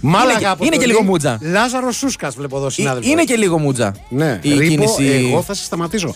[0.00, 1.38] Μάλαγα και- από είναι το και λίγο Λί- μούτζα.
[1.40, 3.10] Λάζαρος Σούσκας βλέπω εδώ ή- συνάδελφο.
[3.10, 3.94] Είναι και λίγο μούτζα.
[4.08, 5.26] Ναι, η Ρίπο, κίνηση.
[5.30, 6.14] εγώ θα σε σταματήσω.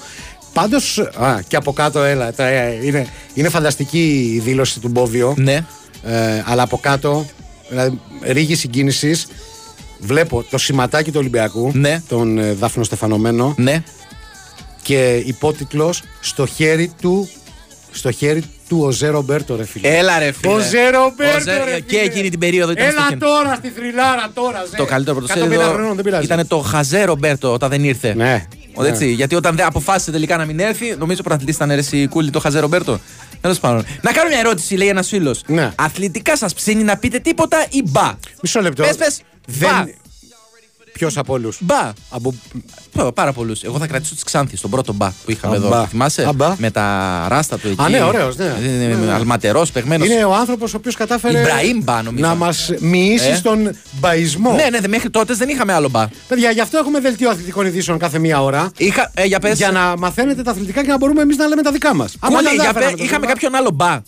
[0.53, 1.03] Πάντως.
[1.49, 2.33] και από κάτω, έλα.
[2.33, 5.35] τα- ε, είναι, είναι φανταστική η δήλωση του Μπόβιο.
[5.37, 5.65] Ναι.
[6.03, 7.27] Ε, αλλά από κάτω,
[7.69, 9.27] δηλαδή ρίγη συγκίνησης,
[9.99, 12.03] βλέπω το σηματάκι του Ολυμπιακού, Ναι.
[12.09, 13.83] τον ε, Δάφνο Στεφανωμένο, Ναι.
[14.83, 17.29] και υπότιτλος στο χέρι του.
[17.91, 18.43] Στο χέρι
[18.79, 19.89] του ο Ζε Ρομπέρτο, ρε φίλε.
[19.99, 20.53] Έλα ρε φίλε.
[20.53, 22.01] Ο Ζε Ρομπέρτο, Ο Ζε- ρε, και φίλε.
[22.01, 23.21] εκείνη την περίοδο ήταν στο Έλα χέρι.
[23.21, 24.65] τώρα στη θρυλάρα, τώρα.
[24.71, 24.77] Ζε.
[24.77, 26.25] Το καλύτερο 150 πρωτοσέλιδο χρονών, δεν πειράζει.
[26.25, 28.15] ήταν το Χαζέ Ρομπέρτο όταν δεν ήρθε.
[28.15, 28.47] Ναι.
[28.75, 32.07] Ο, έτσι, Γιατί όταν δεν αποφάσισε τελικά να μην έρθει, νομίζω ο πρωταθλητής ήταν αίρεση
[32.07, 32.99] κούλι το Χαζέ Ρομπέρτο.
[33.41, 33.85] Τέλος πάντων.
[34.03, 35.41] Να κάνω μια ερώτηση, λέει ένας φίλος.
[35.47, 35.73] Ναι.
[35.75, 38.83] Αθλητικά σας ψήνει να πείτε τίποτα ή μπα; Μισό λεπτό.
[38.83, 39.21] Πες, πες.
[39.47, 39.69] Δεν...
[39.71, 39.85] Μπα.
[40.99, 41.93] Ποιος από όλους; Μπα.
[42.11, 42.35] Από...
[42.93, 43.63] Πα- Πάρα πολλούς.
[43.63, 45.69] Εγώ θα κρατήσω τη Ξάνθη, τον πρώτο μπα που είχαμε Α, εδώ.
[45.69, 45.87] μπα.
[45.87, 46.55] Θυμάσαι; Α, μπα.
[46.59, 47.83] Με τα ράστα του εκεί.
[47.83, 48.45] Α, ναι, ωραίος, ναι.
[48.45, 49.13] Ε, Ναι, ναι.
[49.13, 50.05] Αλματερός, παιγμένο.
[50.05, 52.27] Είναι ο άνθρωπος ο οποίος κατάφερε Ιμπραήμ Μπα, νομίζω.
[52.27, 53.35] να μας μοιήσει Ε.
[53.35, 54.53] στον μπαϊσμό.
[54.55, 56.09] Ναι, ναι, δε- μέχρι τότε δεν είχαμε άλλο μπα.
[56.29, 58.71] Παιδιά, γι' αυτό έχουμε δελτίο αθλητικών ειδήσεων κάθε μία ώρα.
[58.77, 59.57] Είχα, ε, για πες.
[59.57, 62.15] Για να μαθαίνετε τα αθλητικά και να μπορούμε εμείς να λέμε τα δικά μας.
[62.21, 64.01] Κούλε, για πε, είχαμε κάποιον άλλο μπα.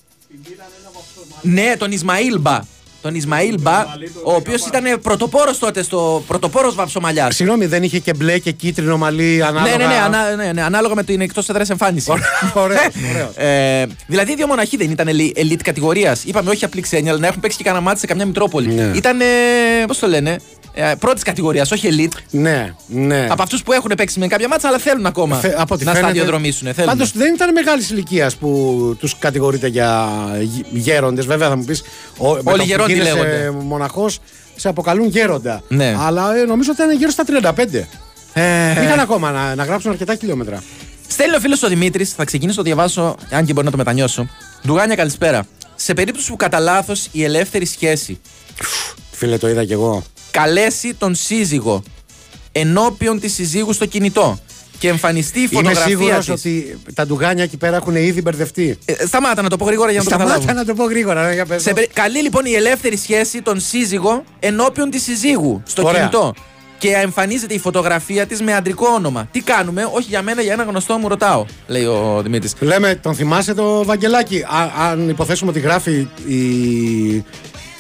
[1.42, 2.58] Ναι, τον Ισμαήλ μπα.
[3.06, 3.80] Τον Ισμαήλ μπα,
[4.24, 7.34] ο οποίος ήταν πρωτοπόρος τότε στο πρωτοπόρος βαψομαλιάς.
[7.34, 9.76] Συγγνώμη, δεν είχε και μπλε και κίτρινο μαλλί ανάλογα.
[9.76, 12.10] Ναι, ναι, ναι, ανά, ναι, ναι, ανάλογα με την εκτός έδρας εμφάνιση.
[12.10, 13.36] Ωραίος, ωραίος.
[13.36, 16.24] Ε, δηλαδή, οι δύο μοναχοί δεν ήταν ελι- elite κατηγορίας.
[16.24, 18.72] Είπαμε όχι απλή ξένοι, αλλά να έχουν παίξει και κανένα μάτι σε καμιά Μητρόπολη.
[18.74, 18.90] Ναι.
[18.94, 19.18] Ήταν,
[19.86, 20.38] πώς το λένε,
[20.78, 22.18] ε, πρώτης κατηγορίας, όχι elite.
[22.30, 23.26] Ναι, ναι.
[23.30, 25.90] Από αυτούς που έχουν παίξει με κάποια μάτσα, αλλά θέλουν ακόμα Θε- από ό,τι να
[25.92, 26.74] φαίνεται- σταδιοδρομήσουν.
[26.74, 26.90] Θέλουν.
[26.90, 30.08] Πάντως δεν ήταν μεγάλης ηλικίας που τους κατηγορείται για
[30.70, 31.26] γέροντες.
[31.26, 31.82] Βέβαια θα μου πεις.
[32.44, 33.50] Όλοι γερόντοι λέγονται.
[33.62, 34.18] Μοναχός
[34.56, 35.62] σε αποκαλούν γέροντα.
[35.68, 35.96] Ναι.
[35.98, 37.88] Αλλά ε, νομίζω ότι ήταν γύρω στα 35.
[38.32, 40.62] Ε, Είχαν ακόμα να, να γράψουν αρκετά χιλιόμετρα.
[41.08, 43.76] Στέλνει ο φίλος ο Δημήτρης, θα ξεκινήσω να το διαβάσω, αν και μπορεί να το
[43.76, 44.28] μετανιώσω.
[44.66, 45.46] Ντουγάνια, καλησπέρα.
[45.74, 48.20] Σε περίπτωση που κατά λάθος η ελεύθερη σχέση
[49.10, 50.02] Φίλε, το είδα κι εγώ.
[50.40, 51.82] Καλέσει τον σύζυγο
[52.52, 54.38] ενώπιον της συζύγου στο κινητό
[54.78, 56.30] και εμφανιστεί η Είμαι φωτογραφία σίγουρος της.
[56.34, 58.78] ότι τα ντουγάνια εκεί πέρα έχουν ήδη μπερδευτεί.
[58.84, 60.58] Ε, σταμάτα να το πω γρήγορα για να το Σταμάτα καταλάβω.
[60.60, 61.26] να το πω γρήγορα.
[61.26, 61.74] ναι, για πες Σε το.
[61.74, 65.98] περι- Καλεί λοιπόν η ελεύθερη σχέση τον σύζυγο ενώπιον της συζύγου στο Ωραία.
[65.98, 66.34] κινητό.
[66.78, 69.28] Και εμφανίζεται η φωτογραφία της με αντρικό όνομα.
[69.32, 72.52] Τι κάνουμε, όχι για μένα, για ένα γνωστό μου ρωτάω, λέει ο Δημήτρης.
[72.60, 74.42] Λέμε, τον θυμάσαι το Βαγγελάκι.
[74.42, 76.36] Α, αν υποθέσουμε ότι γράφει η,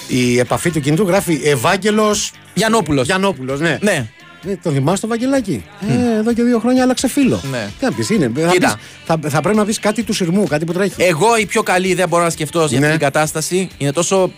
[0.08, 3.06] η επαφή του κινητού, γράφει Ευάγγελος Γιαννόπουλος.
[3.06, 3.60] Γιαννόπουλος.
[3.60, 3.78] Ναι.
[3.80, 4.06] Ναι.
[4.48, 5.64] Ε, τον θυμάσαι το Βαγγελάκι.
[5.88, 7.40] Ε, εδώ και δύο χρόνια άλλαξε φίλο.
[7.50, 7.68] Ναι.
[7.78, 8.30] Τι να πεις, είναι.
[8.36, 8.66] Θα, Κοίτα.
[8.66, 10.94] πεις- θα, θα πρέπει να πει κάτι του σειρμού, κάτι που τρέχει.
[11.02, 12.86] Εγώ η πιο καλή ιδέα μπορώ να σκεφτώ για Ναι.
[12.86, 14.30] αυτή την κατάσταση είναι τόσο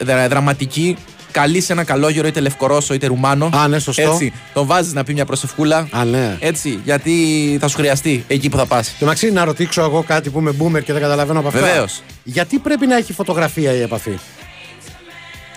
[0.00, 0.96] δρα- δραματική.
[1.30, 3.50] Καλεί σε ένα καλόγερο είτε Λευκορώσο είτε Ρουμάνο.
[3.54, 4.10] Α, ναι, σωστό.
[4.10, 4.32] Έτσι.
[4.52, 5.88] Τον βάζεις να πει μια προσευχούλα.
[5.90, 6.36] Α, ναι.
[6.40, 6.78] Έτσι.
[6.84, 7.12] Γιατί
[7.60, 8.88] θα σου χρειαστεί εκεί που θα πας.
[8.98, 11.60] Το μεταξύ, να ρωτήσω εγώ κάτι που είμαι boomer και δεν καταλαβαίνω από αυτά.
[11.60, 12.02] Βεβαίως.
[12.24, 14.18] Γιατί πρέπει να έχει φωτογραφία η επαφή;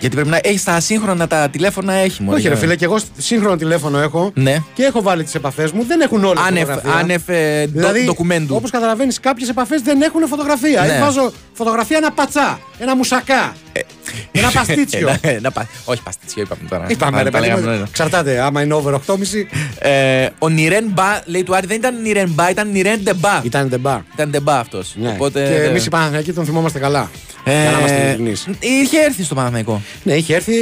[0.00, 2.36] Γιατί πρέπει να έχεις τα σύγχρονα τα τηλέφωνα, έχει μόνο.
[2.36, 4.56] Όχι, ρε φίλε, και εγώ σύγχρονο τηλέφωνο έχω Ναι.
[4.74, 5.84] και έχω βάλει τις επαφές μου.
[5.86, 7.00] Δεν έχουν όλε Άνευ, φωτογραφία.
[7.00, 8.54] άνευ ε, ντο- Δηλαδή, ντοκουμέντου.
[8.56, 10.82] Όπως καταλαβαίνεις, κάποιες επαφές δεν έχουν φωτογραφία.
[10.82, 10.92] Ναι.
[10.96, 13.52] Ή βάζω φωτογραφία ένα πατσά, ένα μουσακά,
[14.32, 15.08] ένα παστίτσιο.
[15.08, 16.84] Ένα- ένα πα- Όχι, παστίτσιο είπαμε τώρα.
[16.88, 17.76] Είπαμε, Τα ρε παιδί λέγαμε, μου.
[17.78, 17.82] ναι.
[17.88, 19.46] Εξαρτάται, άμα είναι over 8,5
[19.78, 23.40] Ε, ο Νιρέν Μπα, λέει του Άρη, δεν ήταν Νιρέν Μπα, ήταν Νιρέν Ντεμπά.
[23.44, 24.00] ήταν τεμπά.
[24.14, 24.94] Ήταν Ντεμπά αυτός.
[24.96, 25.08] Ναι.
[25.08, 27.10] Οπότε, Και εμείς οι Παναθηναϊκοί τον θυμόμαστε καλά.
[27.44, 28.46] Ε, Για να είμαστε ειλικρινείς.
[28.58, 29.82] Είχε έρθει στο Παναθηναϊκό.
[30.02, 30.52] Ναι, είχε έρθει,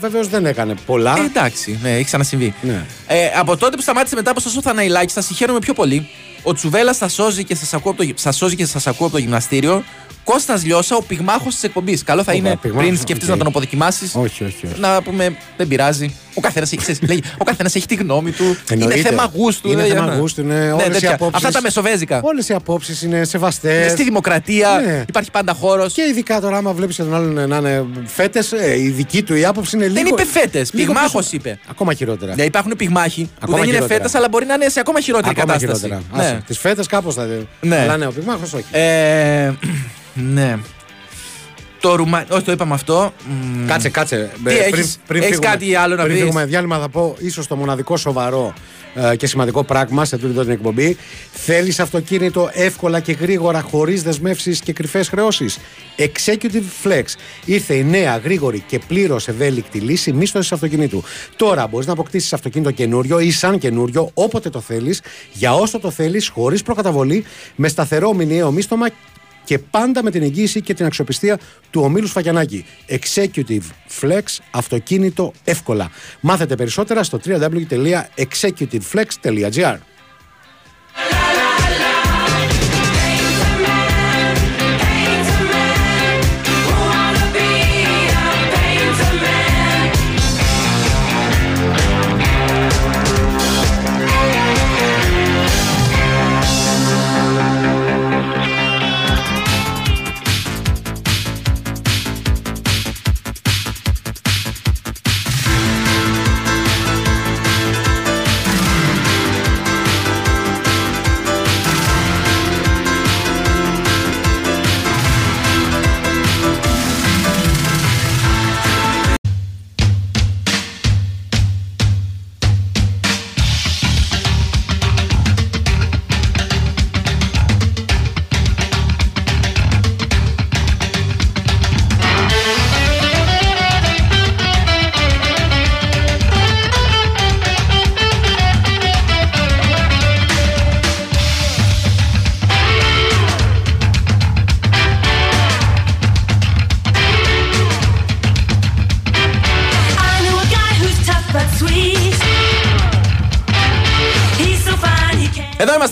[0.00, 1.14] βεβαίως δεν έκανε πολλά.
[1.18, 2.54] Ε, εντάξει, ναι, έχει ξανασυμβεί.
[2.62, 2.84] Ναι.
[3.06, 6.08] Ε, από τότε που σταμάτησε μετά από στο Θαναϊλάκη, σα συγχαίρομαι πιο πολύ.
[6.42, 9.06] Ο Τσουβέλας σα σώζει και σας ακούω, από το γυ- σας σώζει και σας ακούω
[9.06, 9.84] από το γυμναστήριο.
[10.32, 12.02] Κώστας Λιώσα, ο πυγμάχος της εκπομπής.
[12.04, 13.30] Καλό θα Ωπα, είναι πυγμάχος, πριν σκεφτείς οκ.
[13.30, 14.14] να τον αποδοκιμάσεις.
[14.14, 14.80] Όχι, όχι, όχι.
[14.80, 16.14] Να πούμε, δεν πειράζει.
[16.34, 18.56] Ο καθένας έχει, ξέρεις, λέγει, ο καθένας έχει τη γνώμη του.
[18.70, 18.98] Εννοείται.
[18.98, 19.70] Είναι θέμα γούστου.
[19.70, 20.16] Είναι δεν- θέμα ναι.
[20.16, 21.12] γούστου, είναι Ναι, όλες οι τέτοια.
[21.14, 21.36] απόψεις.
[21.36, 22.20] Αυτά τα μεσοβέζικα.
[22.22, 23.90] Όλες οι απόψεις είναι σεβαστές.
[23.92, 25.04] Στη δημοκρατία Ναι.
[25.08, 25.92] υπάρχει πάντα χώρος.
[25.92, 29.76] Και ειδικά τώρα, άμα βλέπεις τον άλλον να είναι φέτες, η δική του η άποψη
[29.76, 29.94] είναι λίγο.
[29.94, 30.72] Δεν είπε φέτες.
[30.72, 31.36] λίγο Πυγμάχος πίσω.
[31.36, 31.58] είπε.
[31.70, 32.30] Ακόμα χειρότερα.
[32.32, 33.98] Δηλαδή υπάρχουν πυγμάχοι που Ακόμα δεν είναι χειρότερα.
[33.98, 35.82] φέτες, αλλά μπορεί να είναι σε ακόμα χειρότερη Ακόμα κατάσταση.
[35.84, 36.22] χειρότερα.
[36.32, 36.40] Ναι.
[36.46, 37.28] Τις φέτες κάπως θα.
[37.60, 37.78] Ναι.
[37.78, 38.64] Αλλά ναι, ο πυγμάχος όχι.
[40.16, 40.56] Ε, ναι.
[41.80, 42.24] Το Ρουμά...
[42.30, 43.12] Όχι, το είπαμε αυτό.
[43.28, 44.30] Μ, Κάτσε, κάτσε.
[44.44, 47.56] Τι Ε, έχεις- έχεις κάτι άλλο να πριν πεις; φύγουμε διάλειμμα, θα πω ίσως το
[47.56, 48.54] μοναδικό σοβαρό
[48.94, 50.96] ε, και σημαντικό πράγμα σε τούτη εδώ την εκπομπή.
[51.32, 55.58] Θέλεις αυτοκίνητο εύκολα και γρήγορα, χωρίς δεσμεύσεις και κρυφές χρεώσεις;
[55.98, 57.02] Executive Flex.
[57.44, 61.02] Ήρθε η νέα, γρήγορη και πλήρως ευέλικτη λύση μίσθωσης αυτοκινήτου.
[61.36, 65.00] Τώρα μπορείς να αποκτήσεις αυτοκίνητο καινούριο ή σαν καινούριο, όποτε το θέλεις,
[65.32, 67.24] για όσο το θέλεις, χωρίς προκαταβολή,
[67.56, 68.86] με σταθερό μηνιαίο μίσθωμα
[69.46, 71.38] και πάντα με την εγγύηση και την αξιοπιστία
[71.70, 72.64] του ομίλου Σφαγιανάκη.
[72.88, 73.62] Executive
[74.00, 75.90] Flex, αυτοκίνητο εύκολα.
[76.20, 79.76] Μάθετε περισσότερα στο www.executiveflex.gr.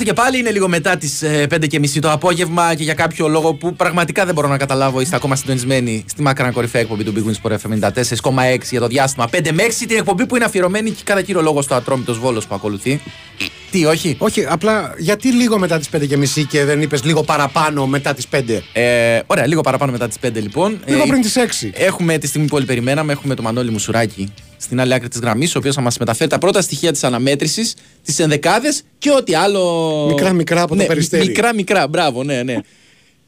[0.05, 4.25] και πάλι, είναι λίγο μετά τις 5.30 το απόγευμα και για κάποιο λόγο που πραγματικά
[4.25, 7.57] δεν μπορώ να καταλάβω, είστε ακόμα συντονισμένοι στη μακράν κορυφαία εκπομπή του Big Wings Sport
[7.57, 11.23] FM 94,6 για το διάστημα 5 με 6, την εκπομπή που είναι αφιερωμένη και κατά
[11.23, 13.01] κύριο λόγο στο ατρόμητος Βόλος που ακολουθεί.
[13.71, 17.23] Τι, όχι; Όχι, απλά γιατί λίγο μετά τις 5 και μισή και δεν είπες λίγο
[17.23, 18.63] παραπάνω μετά τις 5.
[18.73, 20.81] Ε, ωραία, λίγο παραπάνω μετά τις 5 λοιπόν.
[20.87, 21.71] Λίγο Ε, πριν τις 6.
[21.73, 24.33] Έχουμε τη στιγμή που όλοι περιμέναμε, έχουμε τον Μανώλη Μουσουράκη
[24.65, 27.73] στην άλλη άκρη τη γραμμή, ο οποίο θα μα μεταφέρει τα πρώτα στοιχεία τη αναμέτρηση,
[28.05, 30.05] τι ενδεκάδε και ό,τι άλλο.
[30.09, 31.27] Μικρά, μικρά από το ναι, περιστέρι.
[31.27, 32.57] Μικρά, μικρά, μπράβο, ναι, ναι.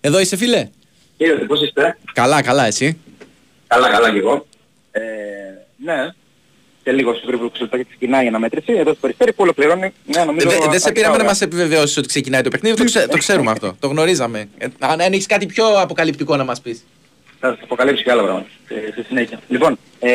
[0.00, 0.68] Εδώ είσαι, φίλε.
[1.16, 1.98] Κύριε, πώς είστε.
[2.12, 2.98] Καλά, καλά, εσύ.
[3.66, 4.46] Καλά, καλά και εγώ.
[4.90, 5.00] Ε,
[5.76, 6.08] ναι.
[6.82, 8.72] Σε λίγο στο γρήγορο ξελτάκι ξεκινάει η αναμέτρηση.
[8.72, 9.92] Εδώ στο Περιστέρι που ολοκληρώνει.
[10.04, 11.36] Ναι, νομίζω, Ε, Δε- Δεν σε αρκετά πήραμε να ωραία.
[11.40, 12.76] μα επιβεβαιώσει ότι ξεκινάει το παιχνίδι.
[12.76, 13.76] Το, ξέ- το ξέρουμε αυτό.
[13.78, 14.48] Το γνωρίζαμε.
[14.58, 16.80] Ε, αν αν έχει κάτι πιο αποκαλυπτικό να μα πει.
[17.40, 19.40] Θα σας αποκαλύψω και άλλα πράγματα ε, στη συνέχεια.
[19.48, 20.10] Λοιπόν, ε,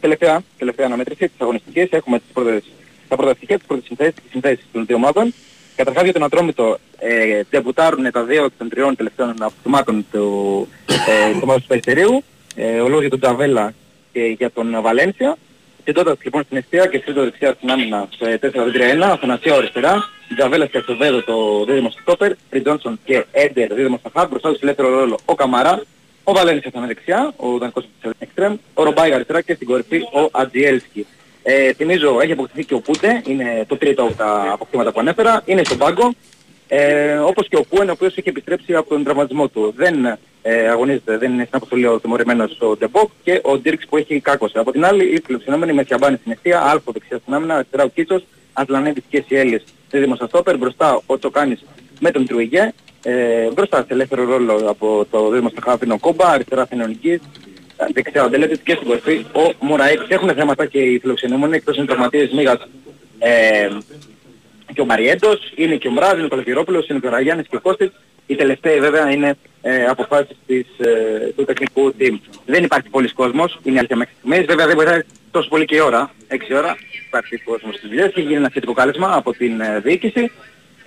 [0.00, 1.88] τελευταία, τελευταία αναμέτρηση της αγωνιστικής.
[1.90, 2.62] Έχουμε τις πρώτες,
[3.08, 5.34] τα πρώτα στοιχεία, τις πρώτες συνθέσεις, τις συνθέσεις των δύο ομάδων.
[5.76, 11.32] Καταρχάς για τον Ατρόμητο ε, ντεμπουτάρουν τα δύο εκ των τριών τελευταίων αποκτημάτων του ε,
[11.32, 12.24] της ομάδας του Περιστερίου.
[12.54, 13.74] Ε, ο λόγος για τον Τζαβέλα
[14.12, 15.36] και για τον Βαλένσια.
[15.84, 20.78] Συντώντας λοιπόν στην αιστεία και στρίτο δεξιά στην άμυνα σε 4-3-1, Αθανασία αριστερά, Τζαβέλας και
[20.78, 25.18] Αστοβέδο το δίδυμο στο στόπερ, Ριντζόνσον και Έντερ δίδυμο στα χάμπ, μπροστά τους ελεύθερο ρόλο
[25.24, 25.82] ο Καμαρά,
[26.28, 29.96] ο Βαλένσια θα είναι δεξιά, ο δανεικός της Εκστρέμ, ο Ρομπάι αριστερά και στην κορυφή
[29.96, 31.06] ο Ατζιέλσκι.
[31.42, 35.42] Ε, θυμίζω έχει αποκτηθεί και ο Πούτε, είναι το τρίτο από τα αποκτήματα που ανέφερα,
[35.44, 36.14] είναι στον πάγκο,
[36.68, 39.74] ε, όπως και ο Πούεν ο οποίος έχει επιστρέψει από τον τραυματισμό του.
[39.76, 43.96] Δεν ε, αγωνίζεται, δεν είναι στην αποστολή ο τιμωρημένος ο Ντεμπόκ και ο Ντίρξ που
[43.96, 44.58] έχει κάκωση.
[44.58, 47.88] Από την άλλη η φιλοξενούμενη με Θιαμπάνη στην εστία, Άλφο δεξιά στην άμυνα, αριστερά ο
[47.88, 51.64] Κίτσος, Ατλανέτης και Σιέλης δίδυμο στα στόπερ, μπροστά ο Τσοκάνης
[52.00, 55.98] με τον Τρουιγέ, ε, μπροστά σε ελεύθερο ρόλο από το δίδυμο στα χάπη είναι ο
[55.98, 57.20] Κόμπα, αριστερά Θενονικής,
[57.92, 60.08] δεξιά ο Ντελέτης και στην κορυφή ο Μωραέκης.
[60.08, 62.68] Έχουν θέματα και οι φιλοξενούμενοι εκτός είναι τραυματίες Μίγας
[63.18, 63.68] ε,
[64.74, 67.56] και ο Μαριέντος, είναι και ο Μράζ, είναι ο Καλαφυρόπουλος, είναι και ο Ραγιάννης και
[67.56, 67.90] ο Κώστης.
[68.26, 72.18] Οι τελευταίοι βέβαια είναι ε, αποφάσεις της, ε, του τεχνικού team.
[72.46, 74.46] Δεν υπάρχει πολλής κόσμος, είναι η αλήθεια μέχρι στιγμής.
[74.46, 76.76] Βέβαια δεν βοηθάει τόσο πολύ και η ώρα, 6 ώρα.
[77.06, 80.30] Υπάρχει κόσμος στις δουλειές και γίνει ένα σχετικό κάλεσμα από την ε, διοίκηση.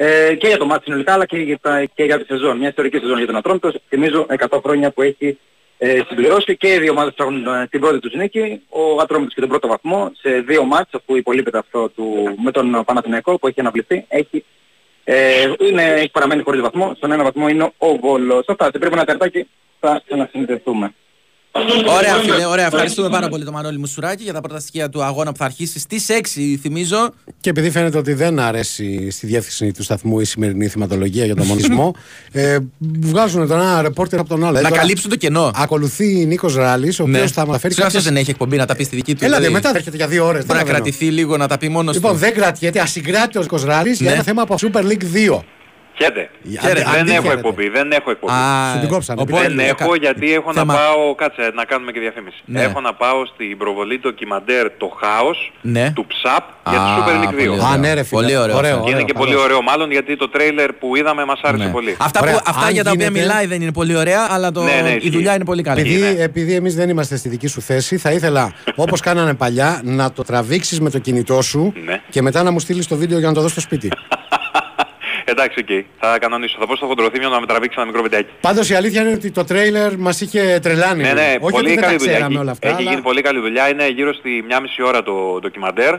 [0.04, 2.58] Ε, και για το μάτι συνολικά αλλά και για, τα, και για τη σεζόν.
[2.58, 3.72] Μια ιστορική σεζόν για τον Ατρόμητο.
[3.90, 5.38] Θυμίζω 100 χρόνια που έχει
[5.78, 8.62] ε, συμπληρώσει και οι δύο ομάδες ψάχνουν ε, την πρώτη τους νίκη.
[8.70, 12.84] Ο Ατρόμητος και τον πρώτο βαθμό σε δύο μάτς αφού υπολείπεται αυτό του, με τον
[12.86, 14.06] Παναθηναϊκό που έχει αναβληθεί.
[14.08, 14.46] Έχει,
[15.04, 16.94] ε, είναι, έχει παραμένει χωρίς βαθμό.
[16.96, 18.46] Στον ένα βαθμό είναι ο Βόλος.
[18.48, 18.66] Αυτά.
[18.66, 19.48] Σε πρέπει ένα τερτάκι
[19.80, 20.94] θα ξανασυνδεθούμε.
[21.98, 22.66] Ωραία, φίλε, ωραία.
[22.66, 25.80] Ευχαριστούμε πάρα πολύ τον Μανώλη Μουσουράκη για τα πρώτα στοιχεία του αγώνα που θα αρχίσει
[25.80, 27.10] στις 6, θυμίζω.
[27.42, 31.46] Και επειδή φαίνεται ότι δεν αρέσει στη διεύθυνση του σταθμού η σημερινή θυματολογία για τον
[31.46, 31.96] μονισμό,
[32.32, 32.58] ε,
[33.00, 34.58] βγάζουν τον ένα ρεπόρτερ από τον άλλο.
[34.58, 35.52] Ε, Να τώρα καλύψουν το κενό.
[35.56, 37.28] Ακολουθεί Νίκος Ράλης, ο οποίος Ναι.
[37.28, 37.74] θα μεταφέρει.
[37.74, 39.26] Συγγνώμη, αυτός δεν έχει εκπομπή να τα πει στη δική του.
[39.26, 39.64] Έλατε, δηλαδή.
[39.66, 40.46] μετά έρχεται για δύο ώρες.
[40.46, 42.18] Μπορεί να κρατηθεί λίγο να τα πει μόνος Λοιπόν, του.
[42.18, 44.16] δεν κρατιέται ασυγκράτητος Νίκος Ράλης για Ναι.
[44.16, 45.44] ένα θέμα από Super League 2.
[46.02, 46.30] Χαίρετε.
[46.62, 46.84] Χαίρετε.
[46.92, 47.40] Δεν Αντί έχω χαίρετε.
[47.40, 48.34] εκπομπή, δεν έχω εκπομπή.
[48.34, 49.22] Α, Σου την κόψανε.
[49.22, 52.42] οπότε- δεν έχω κα- γιατί έχω θέμα- να πάω, κάτσε να κάνουμε και διαφήμιση.
[52.46, 52.62] Ναι.
[52.62, 55.92] Έχω να πάω στην προβολή ντοκιμαντέρ το χάος Ναι.
[55.96, 57.36] του ΨΑΠ για Α, τη Super League 2.
[57.36, 57.66] πολύ ωραίο.
[57.66, 58.22] Α, ναι, ρε, φίλε.
[58.22, 58.58] Πολύ ωραίο.
[58.58, 58.74] Ωραίο.
[58.76, 58.86] αυτό.
[58.86, 59.46] Και είναι και πολύ καλώς.
[59.46, 61.72] ωραίο μάλλον γιατί το τρέιλερ που είδαμε μας άρεσε Ναι.
[61.72, 61.96] πολύ.
[62.00, 62.34] Αυτά, Ωραία.
[62.34, 64.80] που, αυτά Αν για τα οποία γίνεται- μιλάει δεν είναι πολύ ωραία, αλλά το, Ναι,
[64.84, 65.10] ναι, η ισχύει.
[65.10, 65.80] δουλειά είναι πολύ καλή.
[65.82, 66.24] Επειδή, Ναι.
[66.24, 70.24] επειδή εμείς δεν είμαστε στη δική σου θέση, θα ήθελα όπως κάνανε παλιά να το
[70.24, 72.02] τραβήξεις με το κινητό σου Ναι.
[72.10, 73.90] και μετά να μου στείλεις το βίντεο για να το δώσει στο σπίτι.
[75.32, 75.86] Εντάξει, οκ.
[76.00, 76.56] Θα κανονίσω.
[76.60, 78.30] Θα πω στο χοντροθύμιο να με τραβήξει ένα μικρό βιντεάκι.
[78.42, 81.02] Πάντως η αλήθεια είναι ότι το τρέιλερ μας είχε τρελάνει.
[81.02, 82.14] Ναι, ναι, Όχι ότι πολύ δεν τα καλή δουλειά.
[82.14, 82.68] ξέραμε Έχει, όλα αυτά.
[82.68, 83.70] έχει αλλά- γίνει πολύ καλή δουλειά.
[83.70, 85.94] Είναι γύρω στη μια μισή ώρα το ντοκιμαντέρ.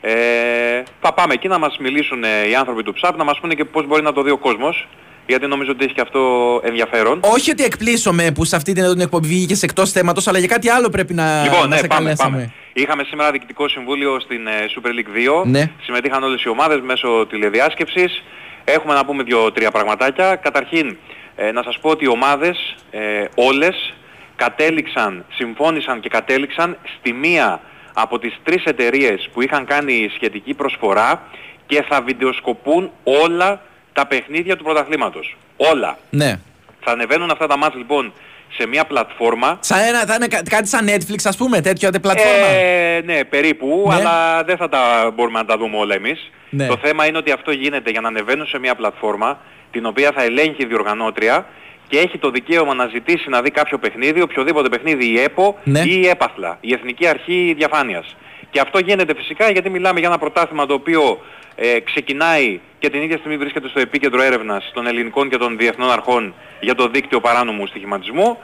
[0.00, 3.54] Ε, θα πάμε εκεί να μας μιλήσουν ε, οι άνθρωποι του ΨΑΠ, να μας πούνε
[3.54, 4.88] και πώς μπορεί να το δει ο κόσμος.
[5.26, 6.20] Γιατί νομίζω ότι έχει και αυτό
[6.64, 7.20] ενδιαφέρον.
[7.22, 10.48] Όχι ότι εκπλήσωμαι που σε αυτή την, εδώ την εκπομπή βγήκε εκτός θέματος, αλλά για
[10.48, 12.30] κάτι άλλο πρέπει να, Λοιπόν, να ναι, σε πάμε, καλέσαμε.
[12.36, 12.52] πάμε.
[12.72, 15.44] Είχαμε σήμερα διοικητικό συμβούλιο στην ε, Super League 2.
[15.44, 15.70] Ναι.
[15.82, 18.22] Συμμετείχαν όλες οι ομάδες μέσω τηλεδιάσκεψης.
[18.70, 20.36] Έχουμε να πούμε δύο-τρία πραγματάκια.
[20.36, 20.96] Καταρχήν,
[21.36, 23.94] ε, να σας πω ότι οι ομάδες ε, όλες
[24.36, 27.60] κατέληξαν, συμφώνησαν και κατέληξαν στη μία
[27.92, 31.22] από τις τρεις εταιρείες που είχαν κάνει σχετική προσφορά
[31.66, 33.60] και θα βιντεοσκοπούν όλα
[33.92, 35.36] τα παιχνίδια του πρωταθλήματος.
[35.56, 35.98] Όλα.
[36.10, 36.40] Ναι.
[36.80, 38.12] Θα ανεβαίνουν αυτά τα μάτς λοιπόν
[38.56, 42.00] σε μια πλατφόρμα Σαν ένα, θα είναι κα- κάτι σαν Netflix, ας πούμε, τέτοια τε-
[42.00, 43.94] πλατφόρμα; ε, ναι, περίπου, Ναι.
[43.94, 46.30] αλλά δεν θα τα μπορούμε να τα δούμε όλα εμείς.
[46.50, 46.66] Ναι.
[46.66, 49.38] Το θέμα είναι ότι αυτό γίνεται για να ανεβαίνουν σε μια πλατφόρμα
[49.70, 51.46] την οποία θα ελέγχει η διοργανώτρια
[51.88, 55.80] και έχει το δικαίωμα να ζητήσει να δει κάποιο παιχνίδι, οποιοδήποτε παιχνίδι η ΕΠΟ Ναι.
[55.80, 58.16] ή η ΕΠΑΘΛΑ, η Εθνική Αρχή Διαφάνειας.
[58.50, 61.20] Και αυτό γίνεται φυσικά γιατί μιλάμε για ένα πρωτάθλημα το οποίο
[61.54, 65.90] ε, ξεκινάει και την ίδια στιγμή βρίσκεται στο επίκεντρο έρευνας των ελληνικών και των διεθνών
[65.90, 68.38] αρχών για το δίκτυο παράνομου στοιχηματισμού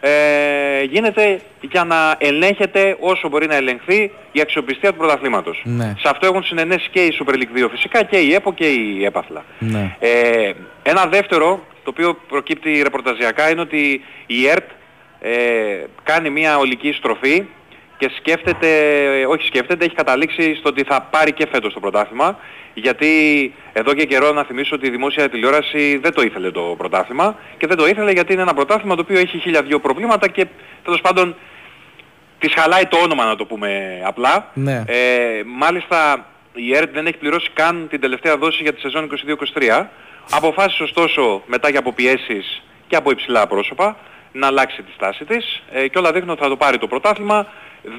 [0.00, 5.62] ε, γίνεται για να ελέγχεται όσο μπορεί να ελεγχθεί η αξιοπιστία του πρωταθλήματος.
[5.64, 5.94] Ναι.
[5.98, 9.04] Σε αυτό έχουν συνενέσει και η Super League 2 φυσικά και η ΕΠΟ και η
[9.04, 9.44] ΕΠΑΘΛΑ.
[9.58, 9.96] Ναι.
[9.98, 14.70] Ε, ένα δεύτερο, το οποίο προκύπτει ρεπορταζιακά, είναι ότι η ΕΡΤ
[15.20, 15.30] ε,
[16.02, 17.44] κάνει μια ολική στροφή
[18.00, 18.68] και σκέφτεται,
[19.28, 22.38] όχι σκέφτεται, έχει καταλήξει στο ότι θα πάρει και φέτος το πρωτάθλημα
[22.74, 23.08] γιατί
[23.72, 27.66] εδώ και καιρό να θυμίσω ότι η δημόσια τηλεόραση δεν το ήθελε το πρωτάθλημα και
[27.66, 30.46] δεν το ήθελε γιατί είναι ένα πρωτάθλημα το οποίο έχει χίλια δυο προβλήματα και
[30.84, 31.36] τέλος πάντων
[32.38, 34.50] της χαλάει το όνομα να το πούμε απλά.
[34.54, 34.84] Ναι.
[34.86, 39.10] Ε, μάλιστα η ΕΡΤ δεν έχει πληρώσει καν την τελευταία δόση για τη σεζόν
[39.54, 39.86] 22-23.
[40.30, 43.96] Αποφάσισε ωστόσο μετά και από πιέσεις και από υψηλά πρόσωπα
[44.32, 47.46] να αλλάξει τη στάση της ε, και όλα δείχνουν ότι θα το πάρει το πρωτάθλημα.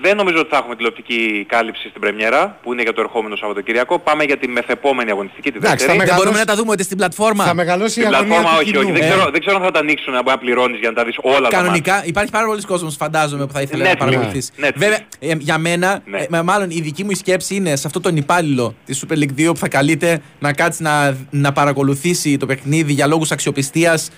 [0.02, 4.00] Δεν νομίζω ότι θα έχουμε τηλεοπτική κάλυψη στην πρεμιέρα που είναι για το ερχόμενο Σαββατοκυριακό.
[4.00, 5.98] Πάμε για τη μεθεπόμενη αγωνιστική τη Εντάξει, δεύτερη.
[6.00, 7.44] θα Δεν μπορούμε μεγαλώσει- να τα δούμε ούτε στην πλατφόρμα.
[7.46, 8.80] Θα μεγαλώσει η Στην αγωνία πλατφόρμα του όχι, κοινού.
[8.84, 8.92] όχι.
[8.92, 9.06] Δεν, Ε.
[9.10, 11.42] ξέρω, δεν ξέρω αν θα τα ανοίξουν να πληρώνεις για να τα δεις όλα τα
[11.42, 11.58] μάτια.
[11.58, 13.98] Κανονικά υπάρχει πάρα πολλοί κόσμος φαντάζομαι που θα ήθελε να Netflix.
[13.98, 14.52] παρακολουθήσει.
[14.62, 14.72] Netflix.
[14.76, 16.18] Βέβαια, ε, για μένα, Ναι.
[16.20, 19.34] ε, μα- μάλλον η δική μου σκέψη είναι σε αυτόν τον υπάλληλο της Super League
[19.36, 24.10] 2 που θα καλείται να κάτσει να, να παρακολουθήσει το παιχνίδι για λόγους αξιοπιστίας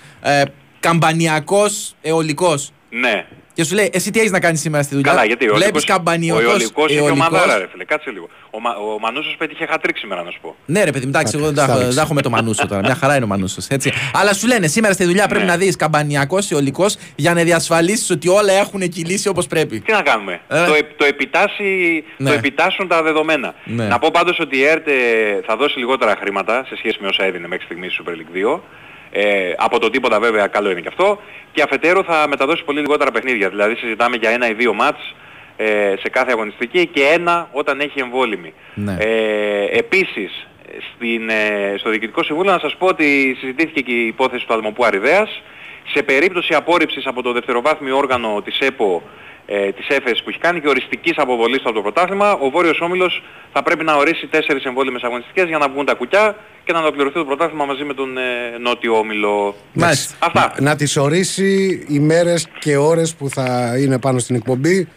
[0.83, 2.71] ε, καμπανιακός αιωλικός.
[2.89, 3.25] Ναι.
[3.55, 5.65] Και σου λέει, εσύ τι έχεις να κάνεις σήμερα στη δουλειά; Καλά, γιατί ο Βλέπεις
[5.65, 7.27] Ολικός, ο καμπανιακός Ολικός είχε αιωλικός.
[7.27, 8.29] ομαδάρα ρε φίλε, κάτσε λίγο.
[8.49, 10.55] Ο, Μα, ο Μανούσος πέτυχε χατρίκ σήμερα να σου πω.
[10.65, 11.87] Ναι, ρε παιδί, εντάξει, εγώ δεν τα έχω- Στάλεξε.
[11.87, 12.81] δεν τα έχω με το Μανούσο τώρα.
[12.81, 13.67] Μια χαρά είναι ο Μανούσος.
[14.13, 15.51] Αλλά σου λένε σήμερα στη δουλειά πρέπει Ναι.
[15.51, 19.79] να δεις καμπανιακός αιωλικός για να διασφαλίσεις ότι όλα έχουν κυλήσει όπως πρέπει.
[19.79, 20.65] Τι να κάνουμε; Ε.
[20.65, 22.29] Το, επ- το, επιτάσσει, Ναι.
[22.29, 23.53] το επιτάσσουν τα δεδομένα.
[23.65, 23.85] Ναι.
[23.87, 24.91] Να πω πάντως ότι η ΕΡΤ ε,
[25.45, 28.59] θα δώσει λιγότερα χρήματα σε σχέση με όσα έδινε μέχρι στιγμής η Super League 2.
[29.15, 31.19] Ε, από το τίποτα βέβαια καλό είναι και αυτό.
[31.51, 33.49] Και αφετέρου θα μεταδώσει πολύ λιγότερα παιχνίδια.
[33.49, 35.15] Δηλαδή συζητάμε για ένα ή δύο μάτς
[35.57, 38.53] ε, σε κάθε αγωνιστική και ένα όταν έχει εμβόλυμη.
[38.73, 38.95] Ναι.
[38.99, 40.47] Ε, επίσης,
[40.95, 44.85] στην, ε, στο Διοικητικό Συμβούλιο να σας πω ότι συζητήθηκε και η υπόθεση του Αλμοπού
[44.85, 45.41] Αριδέας.
[45.87, 49.03] Σε περίπτωση απόρριψης από το δευτεροβάθμιο όργανο της ΕΠΟ
[49.45, 52.79] ε, της ΕΦΕΣ που έχει κάνει και οριστικής αποβολής του από το πρωτάθλημα, ο Βόρειος
[52.81, 56.79] Όμιλος θα πρέπει να ορίσει τέσσερις εμβόλυμες αγωνιστικές για να βγουν τα κουκιά και να
[56.79, 58.21] ολοκληρωθεί το πρωτάθλημα μαζί με τον ε,
[58.59, 59.55] Νότιο Όμιλο.
[59.73, 60.15] Μάλιστα.
[60.19, 60.55] Αυτά.
[60.59, 64.87] Να τις ορίσει ημέρες και ώρες που θα είναι πάνω στην εκπομπή.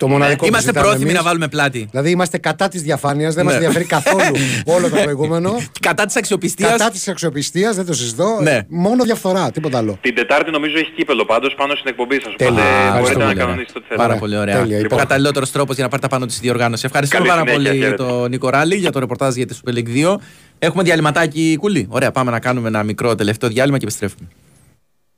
[0.00, 1.22] Το μοναδικό που Είμαστε ζητάμε πρόθυμοι εμείς.
[1.22, 1.88] να βάλουμε πλάτη.
[1.90, 3.50] Δηλαδή είμαστε κατά της διαφάνειας, δεν Ναι.
[3.50, 4.34] μας ενδιαφέρει καθόλου
[4.76, 5.56] όλο το προηγούμενο.
[5.80, 6.70] Κατά της αξιοπιστίας.
[6.70, 8.38] Κατά της αξιοπιστίας, δεν το συζητώ.
[8.42, 8.58] Ναι.
[8.68, 9.98] Μόνο διαφθορά, τίποτα άλλο.
[10.00, 12.34] Την Τετάρτη νομίζω έχει κύπελο πάντως πάνω στην εκπομπή σας.
[12.36, 12.52] Τέλεια.
[12.52, 14.06] Οπότε Ευχαριστώ μπορείτε να πολύ, κανονίσετε ό,τι θέλετε.
[14.06, 14.58] Πάρα πολύ ωραία.
[14.60, 14.98] Τέλεια, Ο λοιπόν.
[14.98, 16.84] καταλληλότερος τρόπος για να πάρει τα πάνω της διοργάνωσης.
[16.84, 18.02] Ευχαριστούμε Καλή πάρα συνέχεια, πολύ χαίρετε.
[18.04, 20.20] τον Νίκο Ράλη για το ρεπορτάζ για τη Super League 2.
[20.58, 21.86] Έχουμε διαλυματάκι κουλή.
[21.90, 24.28] Ωραία, πάμε να κάνουμε ένα μικρό τελευταίο διάλειμμα και επιστρέφουμε.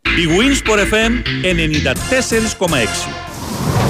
[0.03, 3.82] Η Winsport FM 94,6.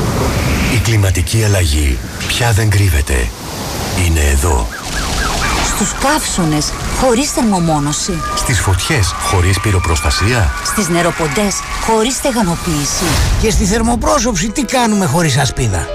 [0.92, 3.30] Η κλιματική αλλαγή πια δεν κρύβεται.
[4.06, 4.68] Είναι εδώ.
[5.66, 8.12] Στους καύσονες χωρίς θερμομόνωση.
[8.36, 10.52] Στις φωτιές χωρίς πυροπροστασία.
[10.64, 13.04] Στις νεροποντές χωρίς στεγανοποίηση.
[13.42, 15.86] Και στη θερμοπρόσωψη τι κάνουμε χωρίς ασπίδα;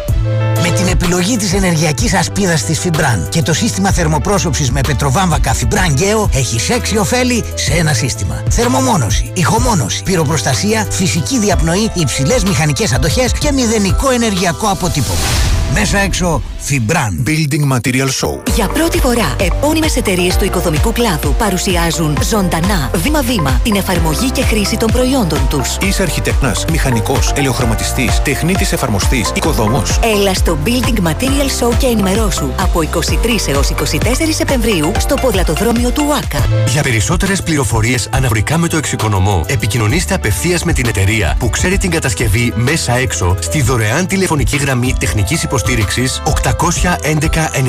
[0.77, 5.93] Με την επιλογή της ενεργειακής ασπίδας της Φιμπραν και το σύστημα θερμοπρόσωψης με πετροβάμβακα Φιμπραν
[5.93, 8.43] Γκέο έχει έξι ωφέλη σε ένα σύστημα.
[8.49, 15.56] Θερμομόνωση, ηχομόνωση, πυροπροστασία, φυσική διαπνοή, υψηλές μηχανικές αντοχές και μηδενικό ενεργειακό αποτύπωμα.
[15.73, 17.23] Μέσα έξω Φιμπραν.
[17.27, 18.53] Building Material Show.
[18.55, 24.77] Για πρώτη φορά, επώνυμες εταιρείες του οικοδομικού κλάδου παρουσιάζουν ζωντανά, βήμα-βήμα, την εφαρμογή και χρήση
[24.77, 25.77] των προϊόντων τους.
[25.81, 29.99] Είσαι αρχιτέκτονα, μηχανικός, ελαιοχρωματιστής, τεχνίτης εφαρμοστής, οικοδόμος.
[30.15, 36.05] Έλα στο Building Material Show και ενημερώσου από 23 έως 24 Σεπτεμβρίου στο ποδλατοδρόμιο του
[36.09, 36.45] ΟΑΚΑ.
[36.67, 41.89] Για περισσότερες πληροφορίες αναφορικά με το εξοικονομώ, επικοινωνήστε απευθείας με την εταιρεία που ξέρει την
[41.89, 47.59] κατασκευή μέσα έξω στη δωρεάν τηλεφωνική γραμμή τεχνικής υποστήριξη 811 90.000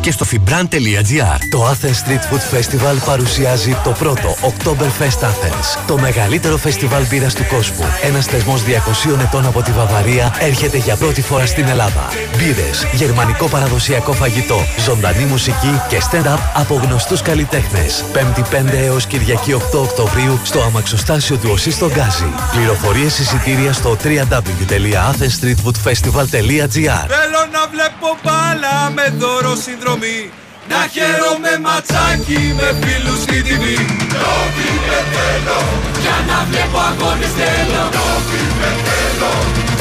[0.00, 1.38] και στο fibran.gr.
[1.50, 5.78] Το Athens Street Food Festival παρουσιάζει το πρώτο Oktoberfest Athens.
[5.86, 7.84] Το μεγαλύτερο φεστιβάλ μπύρας του κόσμου.
[8.02, 12.08] Ένας θεσμός 200 ετών από τη Βαβαρία έρχεται για πρώτη φορά στην Ελλάδα.
[12.36, 18.04] Μπύρες, γερμανικό παραδοσιακό φαγητό, ζωντανή μουσική και stand-up από γνωστούς καλλιτέχνες.
[18.12, 22.32] 5η 5 έως Κυριακή 8 Οκτωβρίου στο αμαξοστάσιο του ΟΣΥ στο Γκάζι.
[22.52, 26.61] Πληροφορίες εισιτήρια στο www.athensstreetfoodfestival.gr
[27.08, 30.30] Θέλω να βλέπω μπάλα με δώρο συνδρομή
[30.68, 33.64] Να χαίρομαι ματσάκι με φίλους στη TV
[34.12, 35.60] Νόβι με θέλω
[36.02, 39.71] Για να βλέπω αγώνες θέλω Νόβι με θέλω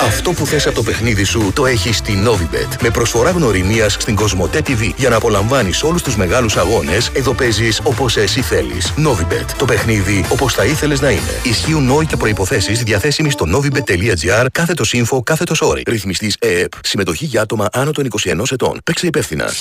[0.00, 2.76] Αυτό που θες από το παιχνίδι σου το έχεις στη Novibet.
[2.82, 4.92] Με προσφορά γνωριμίας στην Κοσμοτέ TV.
[4.96, 8.92] Για να απολαμβάνεις όλους τους μεγάλους αγώνες, εδώ παίζεις όπως εσύ θέλεις.
[8.96, 9.44] Novibet.
[9.56, 11.40] Το παιχνίδι όπως θα ήθελες να είναι.
[11.42, 15.82] Ισχύουν νόοι και προϋποθέσεις διαθέσιμοι στο novibet.gr κάθετος info κάθετος όρι.
[15.86, 16.72] Ρυθμιστής ΕΕΠ.
[16.82, 18.80] Συμμετοχή για άτομα άνω των 21 ετών.
[18.84, 19.52] Παίξε υπεύθυνα.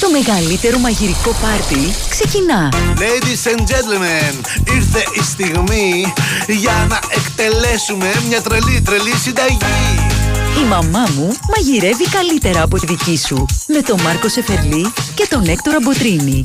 [0.00, 2.68] Το μεγαλύτερο μαγειρικό πάρτι ξεκινά.
[2.96, 4.34] Ladies and gentlemen,
[4.74, 6.12] ήρθε η στιγμή
[6.46, 7.49] για να εκτελέσουμε
[8.28, 9.56] μια τρελή τρελή συνταγή.
[10.62, 13.46] Η μαμά μου μαγειρεύει καλύτερα από τη δική σου.
[13.66, 16.40] Με τον Μάρκο Σεφερλί και τον Έκτορα Μποτρίνη.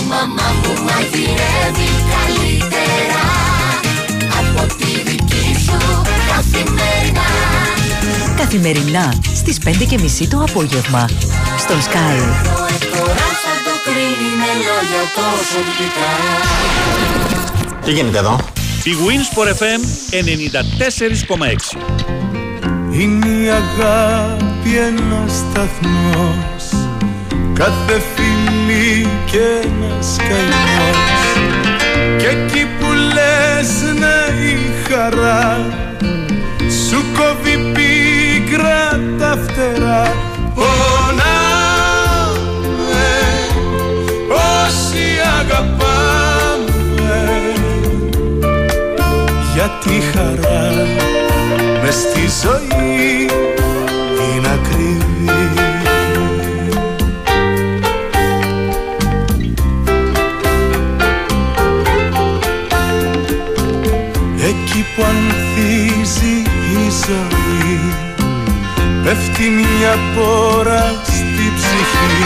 [0.00, 3.24] Η μαμά μου μαγειρεύει καλύτερα
[4.38, 7.28] από τη δική σου καθημερινά.
[8.36, 11.08] Καθημερινά στις 5.30 το απόγευμα.
[11.58, 12.18] Στον Sky.
[12.92, 16.12] Τώρα θα το κρίνει με λόγια τόσο γλυκά.
[17.84, 18.40] Τι γίνεται εδώ;
[18.86, 19.80] Η Winsport FM
[20.10, 21.80] 94,6
[22.90, 26.88] Είναι η αγάπη ένας σταθμός.
[27.52, 30.98] Κάθε φιλί και ένας καημός
[32.18, 34.56] Και εκεί που λες να η
[34.88, 35.66] χαρά
[36.88, 40.16] Σου κόβει πίκρα τα φτερά.
[40.54, 40.93] Πονάμε
[49.64, 50.70] Γιατί η χαρά.
[51.82, 53.28] Μες στη ζωή
[54.34, 55.50] είναι ακριβή
[64.38, 66.36] Εκεί που ανθίζει
[66.72, 67.80] η ζωή
[69.04, 72.24] Πέφτει μια πόρα στη ψυχή.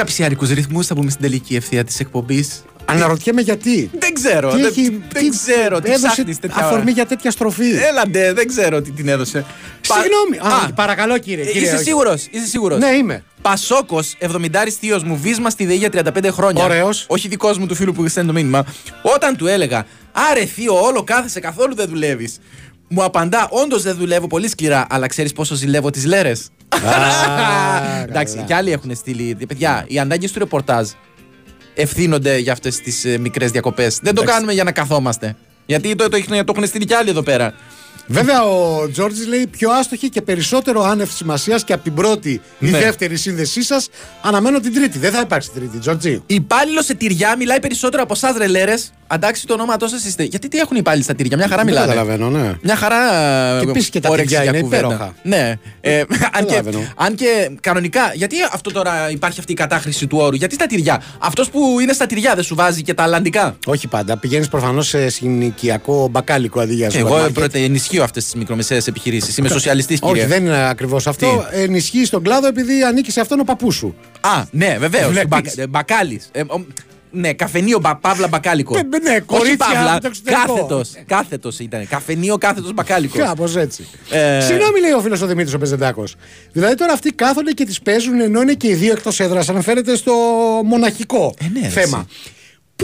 [0.00, 2.64] ακριβή Σε αγαπησιάρικους ρυθμούς θα πούμε στην τελική ευθεία της εκπομπής.
[2.84, 3.90] Αναρωτιέμαι γιατί.
[3.98, 4.50] Δεν ξέρω.
[4.50, 5.80] Τι δεν, έχει- δεν τι ξέρω.
[5.80, 6.66] Τι έδωσε ψάχνεις τέτοια ώρα.
[6.66, 9.44] αφορμή για τέτοια στροφή; Έλαντε, δεν ξέρω τι την έδωσε.
[9.80, 10.54] Συγγνώμη.
[10.54, 11.44] Α, παρακαλώ κύριε.
[11.44, 11.84] Ε, κύριε, είσαι όχι.
[11.84, 12.78] σίγουρος, είσαι σίγουρος.
[12.78, 13.24] Ναι, είμαι.
[13.42, 16.64] Πασόκος, 70 θείος μου, βίσμα στη ΔΕΗ για 35 χρόνια.
[16.64, 17.04] Ωραίος.
[17.08, 18.64] Όχι δικός μου του φίλου που στέλνει το μήνυμα.
[19.02, 19.86] Όταν του έλεγα,
[20.30, 22.38] Άρε θείο, όλο κάθεσαι καθόλου δεν δουλεύεις.
[22.88, 26.48] Μου απαντά, Όντως δεν δουλεύω πολύ σκληρά, αλλά ξέρεις πόσο ζηλεύω τις λέρες.
[28.08, 29.36] Εντάξει, και άλλοι έχουν στείλει.
[29.48, 30.88] Παιδιά, οι ανάγκε του ρεπορτάζ
[31.74, 33.98] ευθύνονται για αυτές τις μικρές διακοπές.
[34.02, 34.32] Δεν το Εντάξει.
[34.32, 35.36] κάνουμε για να καθόμαστε.
[35.66, 37.54] Γιατί το, το, το, το έχουν στείλει κι άλλοι εδώ πέρα.
[38.06, 42.70] Βέβαια, ο Τζόρτζης λέει πιο άστοχη και περισσότερο άνευ σημασίας και από την πρώτη η
[42.70, 42.78] Ναι.
[42.78, 43.88] δεύτερη σύνδεσή σας.
[44.22, 44.98] Αναμένω την τρίτη.
[44.98, 46.22] Δεν θα υπάρξει τρίτη, Τζόρτζι.
[46.26, 48.92] Υπάλληλο σε τυριά μιλάει περισσότερο από εσάς, ρε λέρες.
[49.06, 50.22] Αντάξει το όνόματό σα είστε.
[50.22, 51.86] Γιατί τι έχουν οι υπάλληλοι στα τυριά, μια χαρά Δεν μιλάνε.
[51.94, 52.52] καταλαβαίνω, ναι.
[52.62, 52.96] Μια χαρά.
[53.60, 54.84] Και επίσης και τα όρεξη τυριά για είναι κουβέντα.
[54.86, 55.14] υπέροχα.
[55.22, 55.52] Ναι.
[55.80, 55.98] Ε,
[56.36, 56.92] αν, και, Καταλαβαίνω.
[56.96, 61.02] αν και κανονικά, γιατί αυτό τώρα υπάρχει αυτή η κατάχρηση του όρου, γιατί στα τυριά;
[61.18, 64.16] Αυτός που είναι στα τυριά δεν σου βάζει και τα αλλαντικά; Όχι πάντα.
[64.16, 67.34] Πηγαίνεις προφανώς σε συνοικιακό μπακάλικο αντί για Εγώ σούπερ μάρκετ.
[67.38, 69.36] πρωτεΐνη ενισχύω αυτές τις μικρομεσαίες επιχειρήσεις.
[69.36, 70.22] Είμαι σοσιαλιστής, κύριε.
[70.22, 71.46] Όχι, δεν είναι ακριβώς αυτό.
[71.50, 73.94] Ενισχύει τον κλάδο επειδή ανήκει σε αυτόν ο παππούς σου.
[74.20, 75.10] Α, ναι, βεβαίως.
[75.10, 75.54] Βλέπεις.
[75.68, 76.20] Μπακάλι.
[77.10, 78.74] ναι, καφενείο μπα, Παύλα Μπακάλικο.
[78.74, 79.92] Ναι, ναι, Όχι κορίτσια Παύλα.
[79.92, 80.46] από το εξωτερικό.
[80.46, 80.90] Κάθετος.
[81.06, 81.88] Κάθετος ήταν.
[81.88, 83.18] Καφενείο κάθετος Μπακάλικο.
[83.18, 83.86] Κάπω έτσι.
[84.10, 86.14] Ε, Συγγνώμη, λέει ο φίλος ο Δημήτρης ο Πεζεντάκος.
[86.52, 89.48] Δηλαδή τώρα αυτοί κάθονται και τις παίζουν ενώ είναι και οι δύο εκτός έδρας.
[89.48, 90.12] Αναφέρεται στο
[90.64, 92.06] μοναχικό ναι, ρε, θέμα.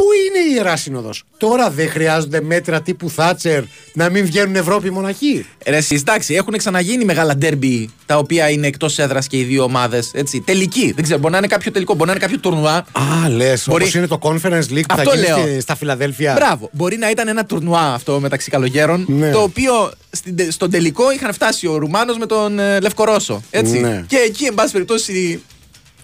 [0.00, 4.90] Πού είναι η Ιερά Σύνοδος; Τώρα δεν χρειάζονται μέτρα τύπου Θάτσερ να μην βγαίνουν Ευρώπη
[4.90, 5.46] μοναχοί.
[5.66, 9.62] Ρε, εσείς, εντάξει, έχουν ξαναγίνει μεγάλα ντέρμπι τα οποία είναι εκτός έδρας και οι δύο
[9.62, 10.10] ομάδες.
[10.44, 10.92] Τελική.
[10.92, 12.76] Δεν ξέρω, μπορεί να είναι κάποιο τελικό, μπορεί να είναι κάποιο τουρνουά.
[12.76, 15.38] Α, λες, Μπορεί- όπως είναι το Conference League που θα Αυτό γίνεις λέω.
[15.38, 16.32] στη- στα Φιλαδέλφια.
[16.32, 16.68] Μπράβο.
[16.72, 19.04] Μπορεί να ήταν ένα τουρνουά αυτό μεταξύ καλογέρων.
[19.08, 19.30] Ναι.
[19.30, 19.72] Το οποίο
[20.10, 23.42] στην, τε- στον τελικό είχαν φτάσει ο Ρουμάνος με τον ε, Λευκορώσο.
[23.50, 23.78] Έτσι.
[23.80, 24.04] Ναι.
[24.06, 25.42] Και εκεί, εν πάση περιπτώσει,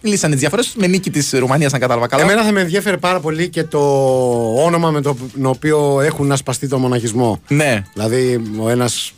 [0.07, 2.23] λύσανε τις διαφορές με νίκη της Ρουμανίας, αν κατάλαβα καλά.
[2.23, 3.79] Εμένα θα με ενδιαφέρει πάρα πολύ και το
[4.65, 7.41] όνομα με το οποίο έχουν ασπαστεί το μοναχισμό.
[7.49, 7.83] Ναι.
[7.95, 9.13] Δηλαδή, ο ένας.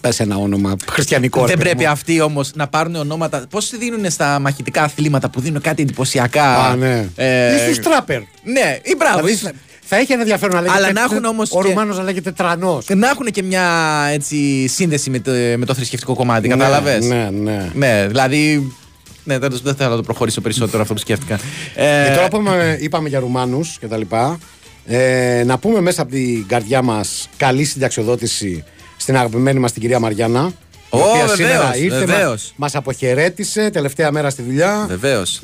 [0.00, 1.40] Πες ένα όνομα χριστιανικό.
[1.40, 1.90] ρε Δεν παιδί πρέπει μου.
[1.90, 3.46] αυτοί όμως να πάρουν ονόματα.
[3.50, 6.54] Πώς δίνουν στα μαχητικά αθλήματα που δίνουν κάτι εντυπωσιακά.
[6.56, 7.06] Α, ναι.
[7.16, 8.18] ε, Ή στου τράπερ.
[8.42, 9.24] Ναι, ή μπράβο.
[9.26, 9.60] Δηλαδή, ή-
[9.90, 10.78] θα έχει ένα ενδιαφέρον να λέγεται.
[10.78, 12.86] Αλλά να έχουν όμως Ο και- Ρουμάνος να λέγεται τρανός.
[12.88, 13.64] Να έχουν και μια
[14.12, 17.70] έτσι, σύνδεση με το, με το θρησκευτικό κομμάτι, Ναι, κατάλαβες; ναι, ναι.
[17.74, 18.72] Ναι, δηλαδή.
[19.28, 21.38] Ναι, δεν, δεν θέλω να το προχωρήσω περισσότερο αυτό που σκέφτηκα.
[21.74, 24.38] Ε, Και τώρα που είπαμε, είπαμε για Ρουμάνους και τα λοιπά,
[24.86, 28.64] ε, να πούμε μέσα από την καρδιά μας καλή συνταξιοδότηση
[28.96, 30.52] στην αγαπημένη μας την κυρία Μαριάννα.
[30.92, 32.52] Η Ω, οποία βεβαίως, σήμερα ήρθε, βεβαίως.
[32.56, 34.84] μας αποχαιρέτησε τελευταία μέρα στη δουλειά.
[34.88, 35.40] Βεβαίως.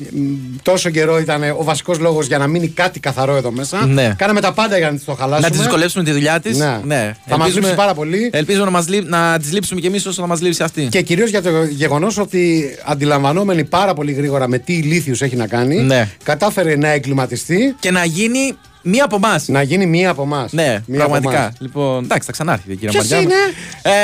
[0.61, 3.85] Τόσο καιρό ήταν ο βασικός λόγος για να μείνει κάτι καθαρό εδώ μέσα.
[3.85, 4.13] Ναι.
[4.17, 5.47] Κάναμε τα πάντα για να τη το χαλάσουμε.
[5.47, 6.57] Να τη δυσκολέψουμε τη δουλειά της.
[6.83, 7.13] Ναι.
[7.25, 8.29] Θα μας λείψει πάρα πολύ.
[8.33, 10.87] Ελπίζω να, μας, λεί- να τη λείψουμε κι εμείς όσο να μας λείψει αυτή.
[10.91, 15.47] Και κυρίως για το γεγονός ότι αντιλαμβανόμενη πάρα πολύ γρήγορα με τι ηλίθιους έχει να
[15.47, 16.09] κάνει, Ναι.
[16.23, 17.75] κατάφερε να εγκληματιστεί.
[17.79, 19.47] Και να γίνει μία από εμάς.
[19.47, 20.51] Να γίνει μία από εμάς.
[20.51, 21.53] Ναι, πραγματικά.
[21.59, 23.35] Λοιπόν, εντάξει, θα ξανάρθει η κυρία Ποιος Μαριάννα.
[23.35, 23.95] είναι;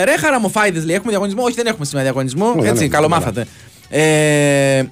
[0.00, 2.46] Ε, ρε χαραμοφάιδες λέει: Έχουμε διαγωνισμό; Όχι, δεν έχουμε σήμερα διαγωνισμό.
[2.52, 3.20] δεν Έτσι, έχουμε, καλό καλά.
[3.20, 3.46] μάθατε.
[3.88, 4.84] Ε,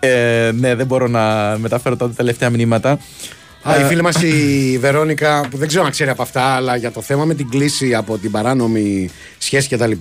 [0.08, 2.98] ε, ναι, δεν μπορώ να μεταφέρω τα τελευταία μηνύματα.
[3.62, 6.76] Α, η Ε, φίλη μας η Βερόνικα, που δεν ξέρω αν ξέρει από αυτά, αλλά
[6.76, 9.92] για το θέμα με την κλίση από την παράνομη σχέση κτλ.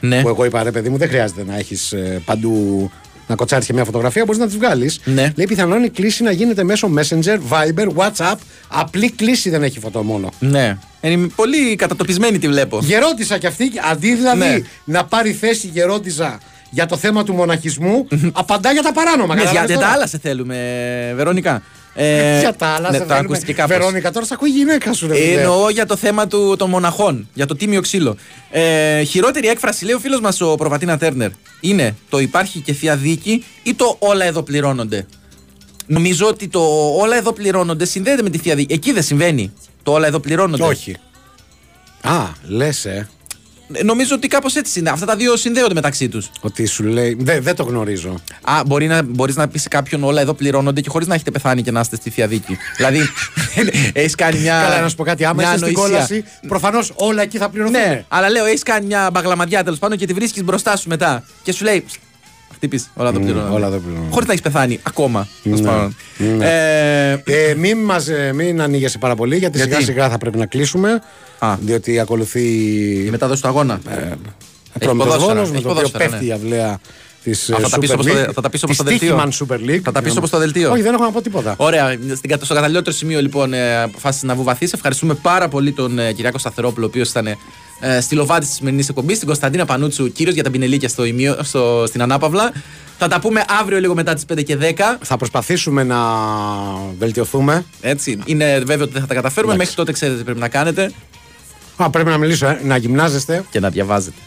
[0.00, 0.22] Ναι.
[0.22, 1.94] Που εγώ είπα, ρε παιδί μου, δεν χρειάζεται να έχεις
[2.24, 2.90] παντού
[3.30, 5.00] να κοτσάρεις και μια φωτογραφία, μπορείς να τη βγάλεις.
[5.04, 5.32] Ναι.
[5.36, 8.34] Λέει πιθανόν η κλίση να γίνεται μέσω Messenger, Viber, WhatsApp.
[8.68, 10.30] Απλή κλίση δεν έχει φωτό μόνο.
[10.38, 10.78] Ναι.
[11.00, 12.78] Είναι πολύ κατατοπισμένη τη βλέπω.
[12.82, 14.58] Γερότησα κι αυτή, αντί δηλαδή Ναι.
[14.84, 16.40] να πάρει θέση γερότησα
[16.70, 19.34] για το θέμα του μοναχισμού, απαντά για τα παράνομα.
[19.34, 19.96] Ναι, για καταλάβες για τα τώρα.
[19.96, 20.56] άλλα σε θέλουμε,
[21.16, 21.62] Βερόνικα.
[21.94, 23.24] Ε, Για τα άλλα, ναι, σε το θέλουμε.
[23.24, 23.76] ακούστηκε κάπως.
[23.76, 25.40] Βερόνικα, τώρα σε ακούει η γυναίκα σου, ρε Ε, φίλε.
[25.40, 28.16] Εννοώ για το θέμα του, των μοναχών, για το τίμιο ξύλο.
[28.50, 32.96] Ε, χειρότερη έκφραση, λέει ο φίλος μας ο Προβατίνα Τέρνερ, είναι το υπάρχει και θεία
[32.96, 35.06] δίκη ή το όλα εδώ πληρώνονται.
[35.86, 36.60] Νομίζω ότι το
[36.98, 38.72] όλα εδώ πληρώνονται συνδέεται με τη θεία δίκη.
[38.72, 39.52] Εκεί δεν συμβαίνει.
[39.82, 40.62] Το όλα εδώ πληρώνονται.
[40.62, 40.96] Όχι.
[42.02, 43.08] Α, λες, ε.
[43.72, 44.90] Ε, Νομίζω ότι κάπως έτσι είναι.
[44.90, 46.30] Αυτά τα δύο συνδέονται μεταξύ τους.
[46.40, 47.16] Ότι σου λέει.
[47.20, 48.14] Δεν δεν το γνωρίζω.
[48.42, 51.30] Α, μπορεί να, μπορείς να πεις σε κάποιον όλα εδώ πληρώνονται και χωρίς να έχετε
[51.30, 52.56] πεθάνει και να είστε στη θεία δίκη.
[52.76, 53.00] δηλαδή,
[53.92, 54.60] έχεις κάνει μια.
[54.62, 55.24] Καλά, να σου πω κάτι.
[55.24, 55.92] Άμα μια είσαι στην ανοησία.
[55.96, 57.80] κόλαση, προφανώς όλα εκεί θα πληρωθούν.
[57.80, 61.24] Ναι, αλλά λέω, έχεις κάνει μια μπαγλαμαδιά τέλος πάντων και τη βρίσκεις μπροστά σου μετά.
[61.42, 61.84] Και σου λέει.
[62.54, 63.54] Χτύπη, όλα εδώ Μμ, πληρώνονται.
[63.54, 64.10] όλα εδώ πληρώνονται.
[64.10, 65.28] Χωρίς να έχεις πεθάνει ακόμα.
[65.42, 65.66] τέλος Ναι.
[65.66, 65.96] πάντων.
[66.36, 66.46] Ναι.
[66.46, 70.38] Ε, Ε, μην, μας, ε, μην ανοίγεσαι πάρα πολύ γιατί, Γιατί; σιγά σιγά θα πρέπει
[70.38, 71.00] να κλείσουμε.
[71.40, 71.56] Α.
[71.60, 72.42] Διότι ακολουθεί.
[73.06, 73.80] η μετάδοση του αγώνα.
[74.76, 76.30] Ατρόμητος ποδόσφαιρα, Γόνος, με έχει το οποίο ποδόσφαιρα, πέφτει ναι.
[76.30, 76.80] η αυλαία
[77.22, 79.16] της Α, θα τα πεις όπως το- θα τα πεις όπως το δελτίο.
[79.38, 79.80] Super League.
[79.82, 80.70] Θα τα πεις όπως το δελτίο.
[80.72, 81.54] Όχι, δεν έχω να πω τίποτα.
[81.56, 81.96] Ωραία.
[82.16, 84.72] Στην, κατ- στο καταλληλότερο σημείο λοιπόν ε, αποφάσισε να βουβαθείς.
[84.72, 87.36] Ευχαριστούμε πάρα πολύ τον ε, Κυριάκο Σταθερόπουλο, ο οποίος ήταν ε,
[88.00, 89.18] στη λοβάτη της σημερινής εκπομπής.
[89.18, 92.52] Την Κωνσταντίνα Πανούτσου, κύριος για τα πινελίκια στο ημείο, στο, στην Ανάπαυλα.
[92.98, 94.98] Θα τα πούμε αύριο λίγο μετά τις 5 και 10.
[95.02, 95.96] Θα προσπαθήσουμε να
[96.98, 97.64] βελτιωθούμε.
[97.80, 98.18] Έτσι.
[98.24, 99.54] Είναι βέβαιο ότι δεν θα τα καταφέρουμε.
[99.54, 99.70] Εντάξει.
[99.70, 100.92] Μέχρι τότε ξέρετε τι πρέπει να κάνετε
[101.84, 103.44] Α, πρέπει να μιλήσω, ε, να γυμνάζεστε.
[103.50, 104.20] και να διαβάζετε.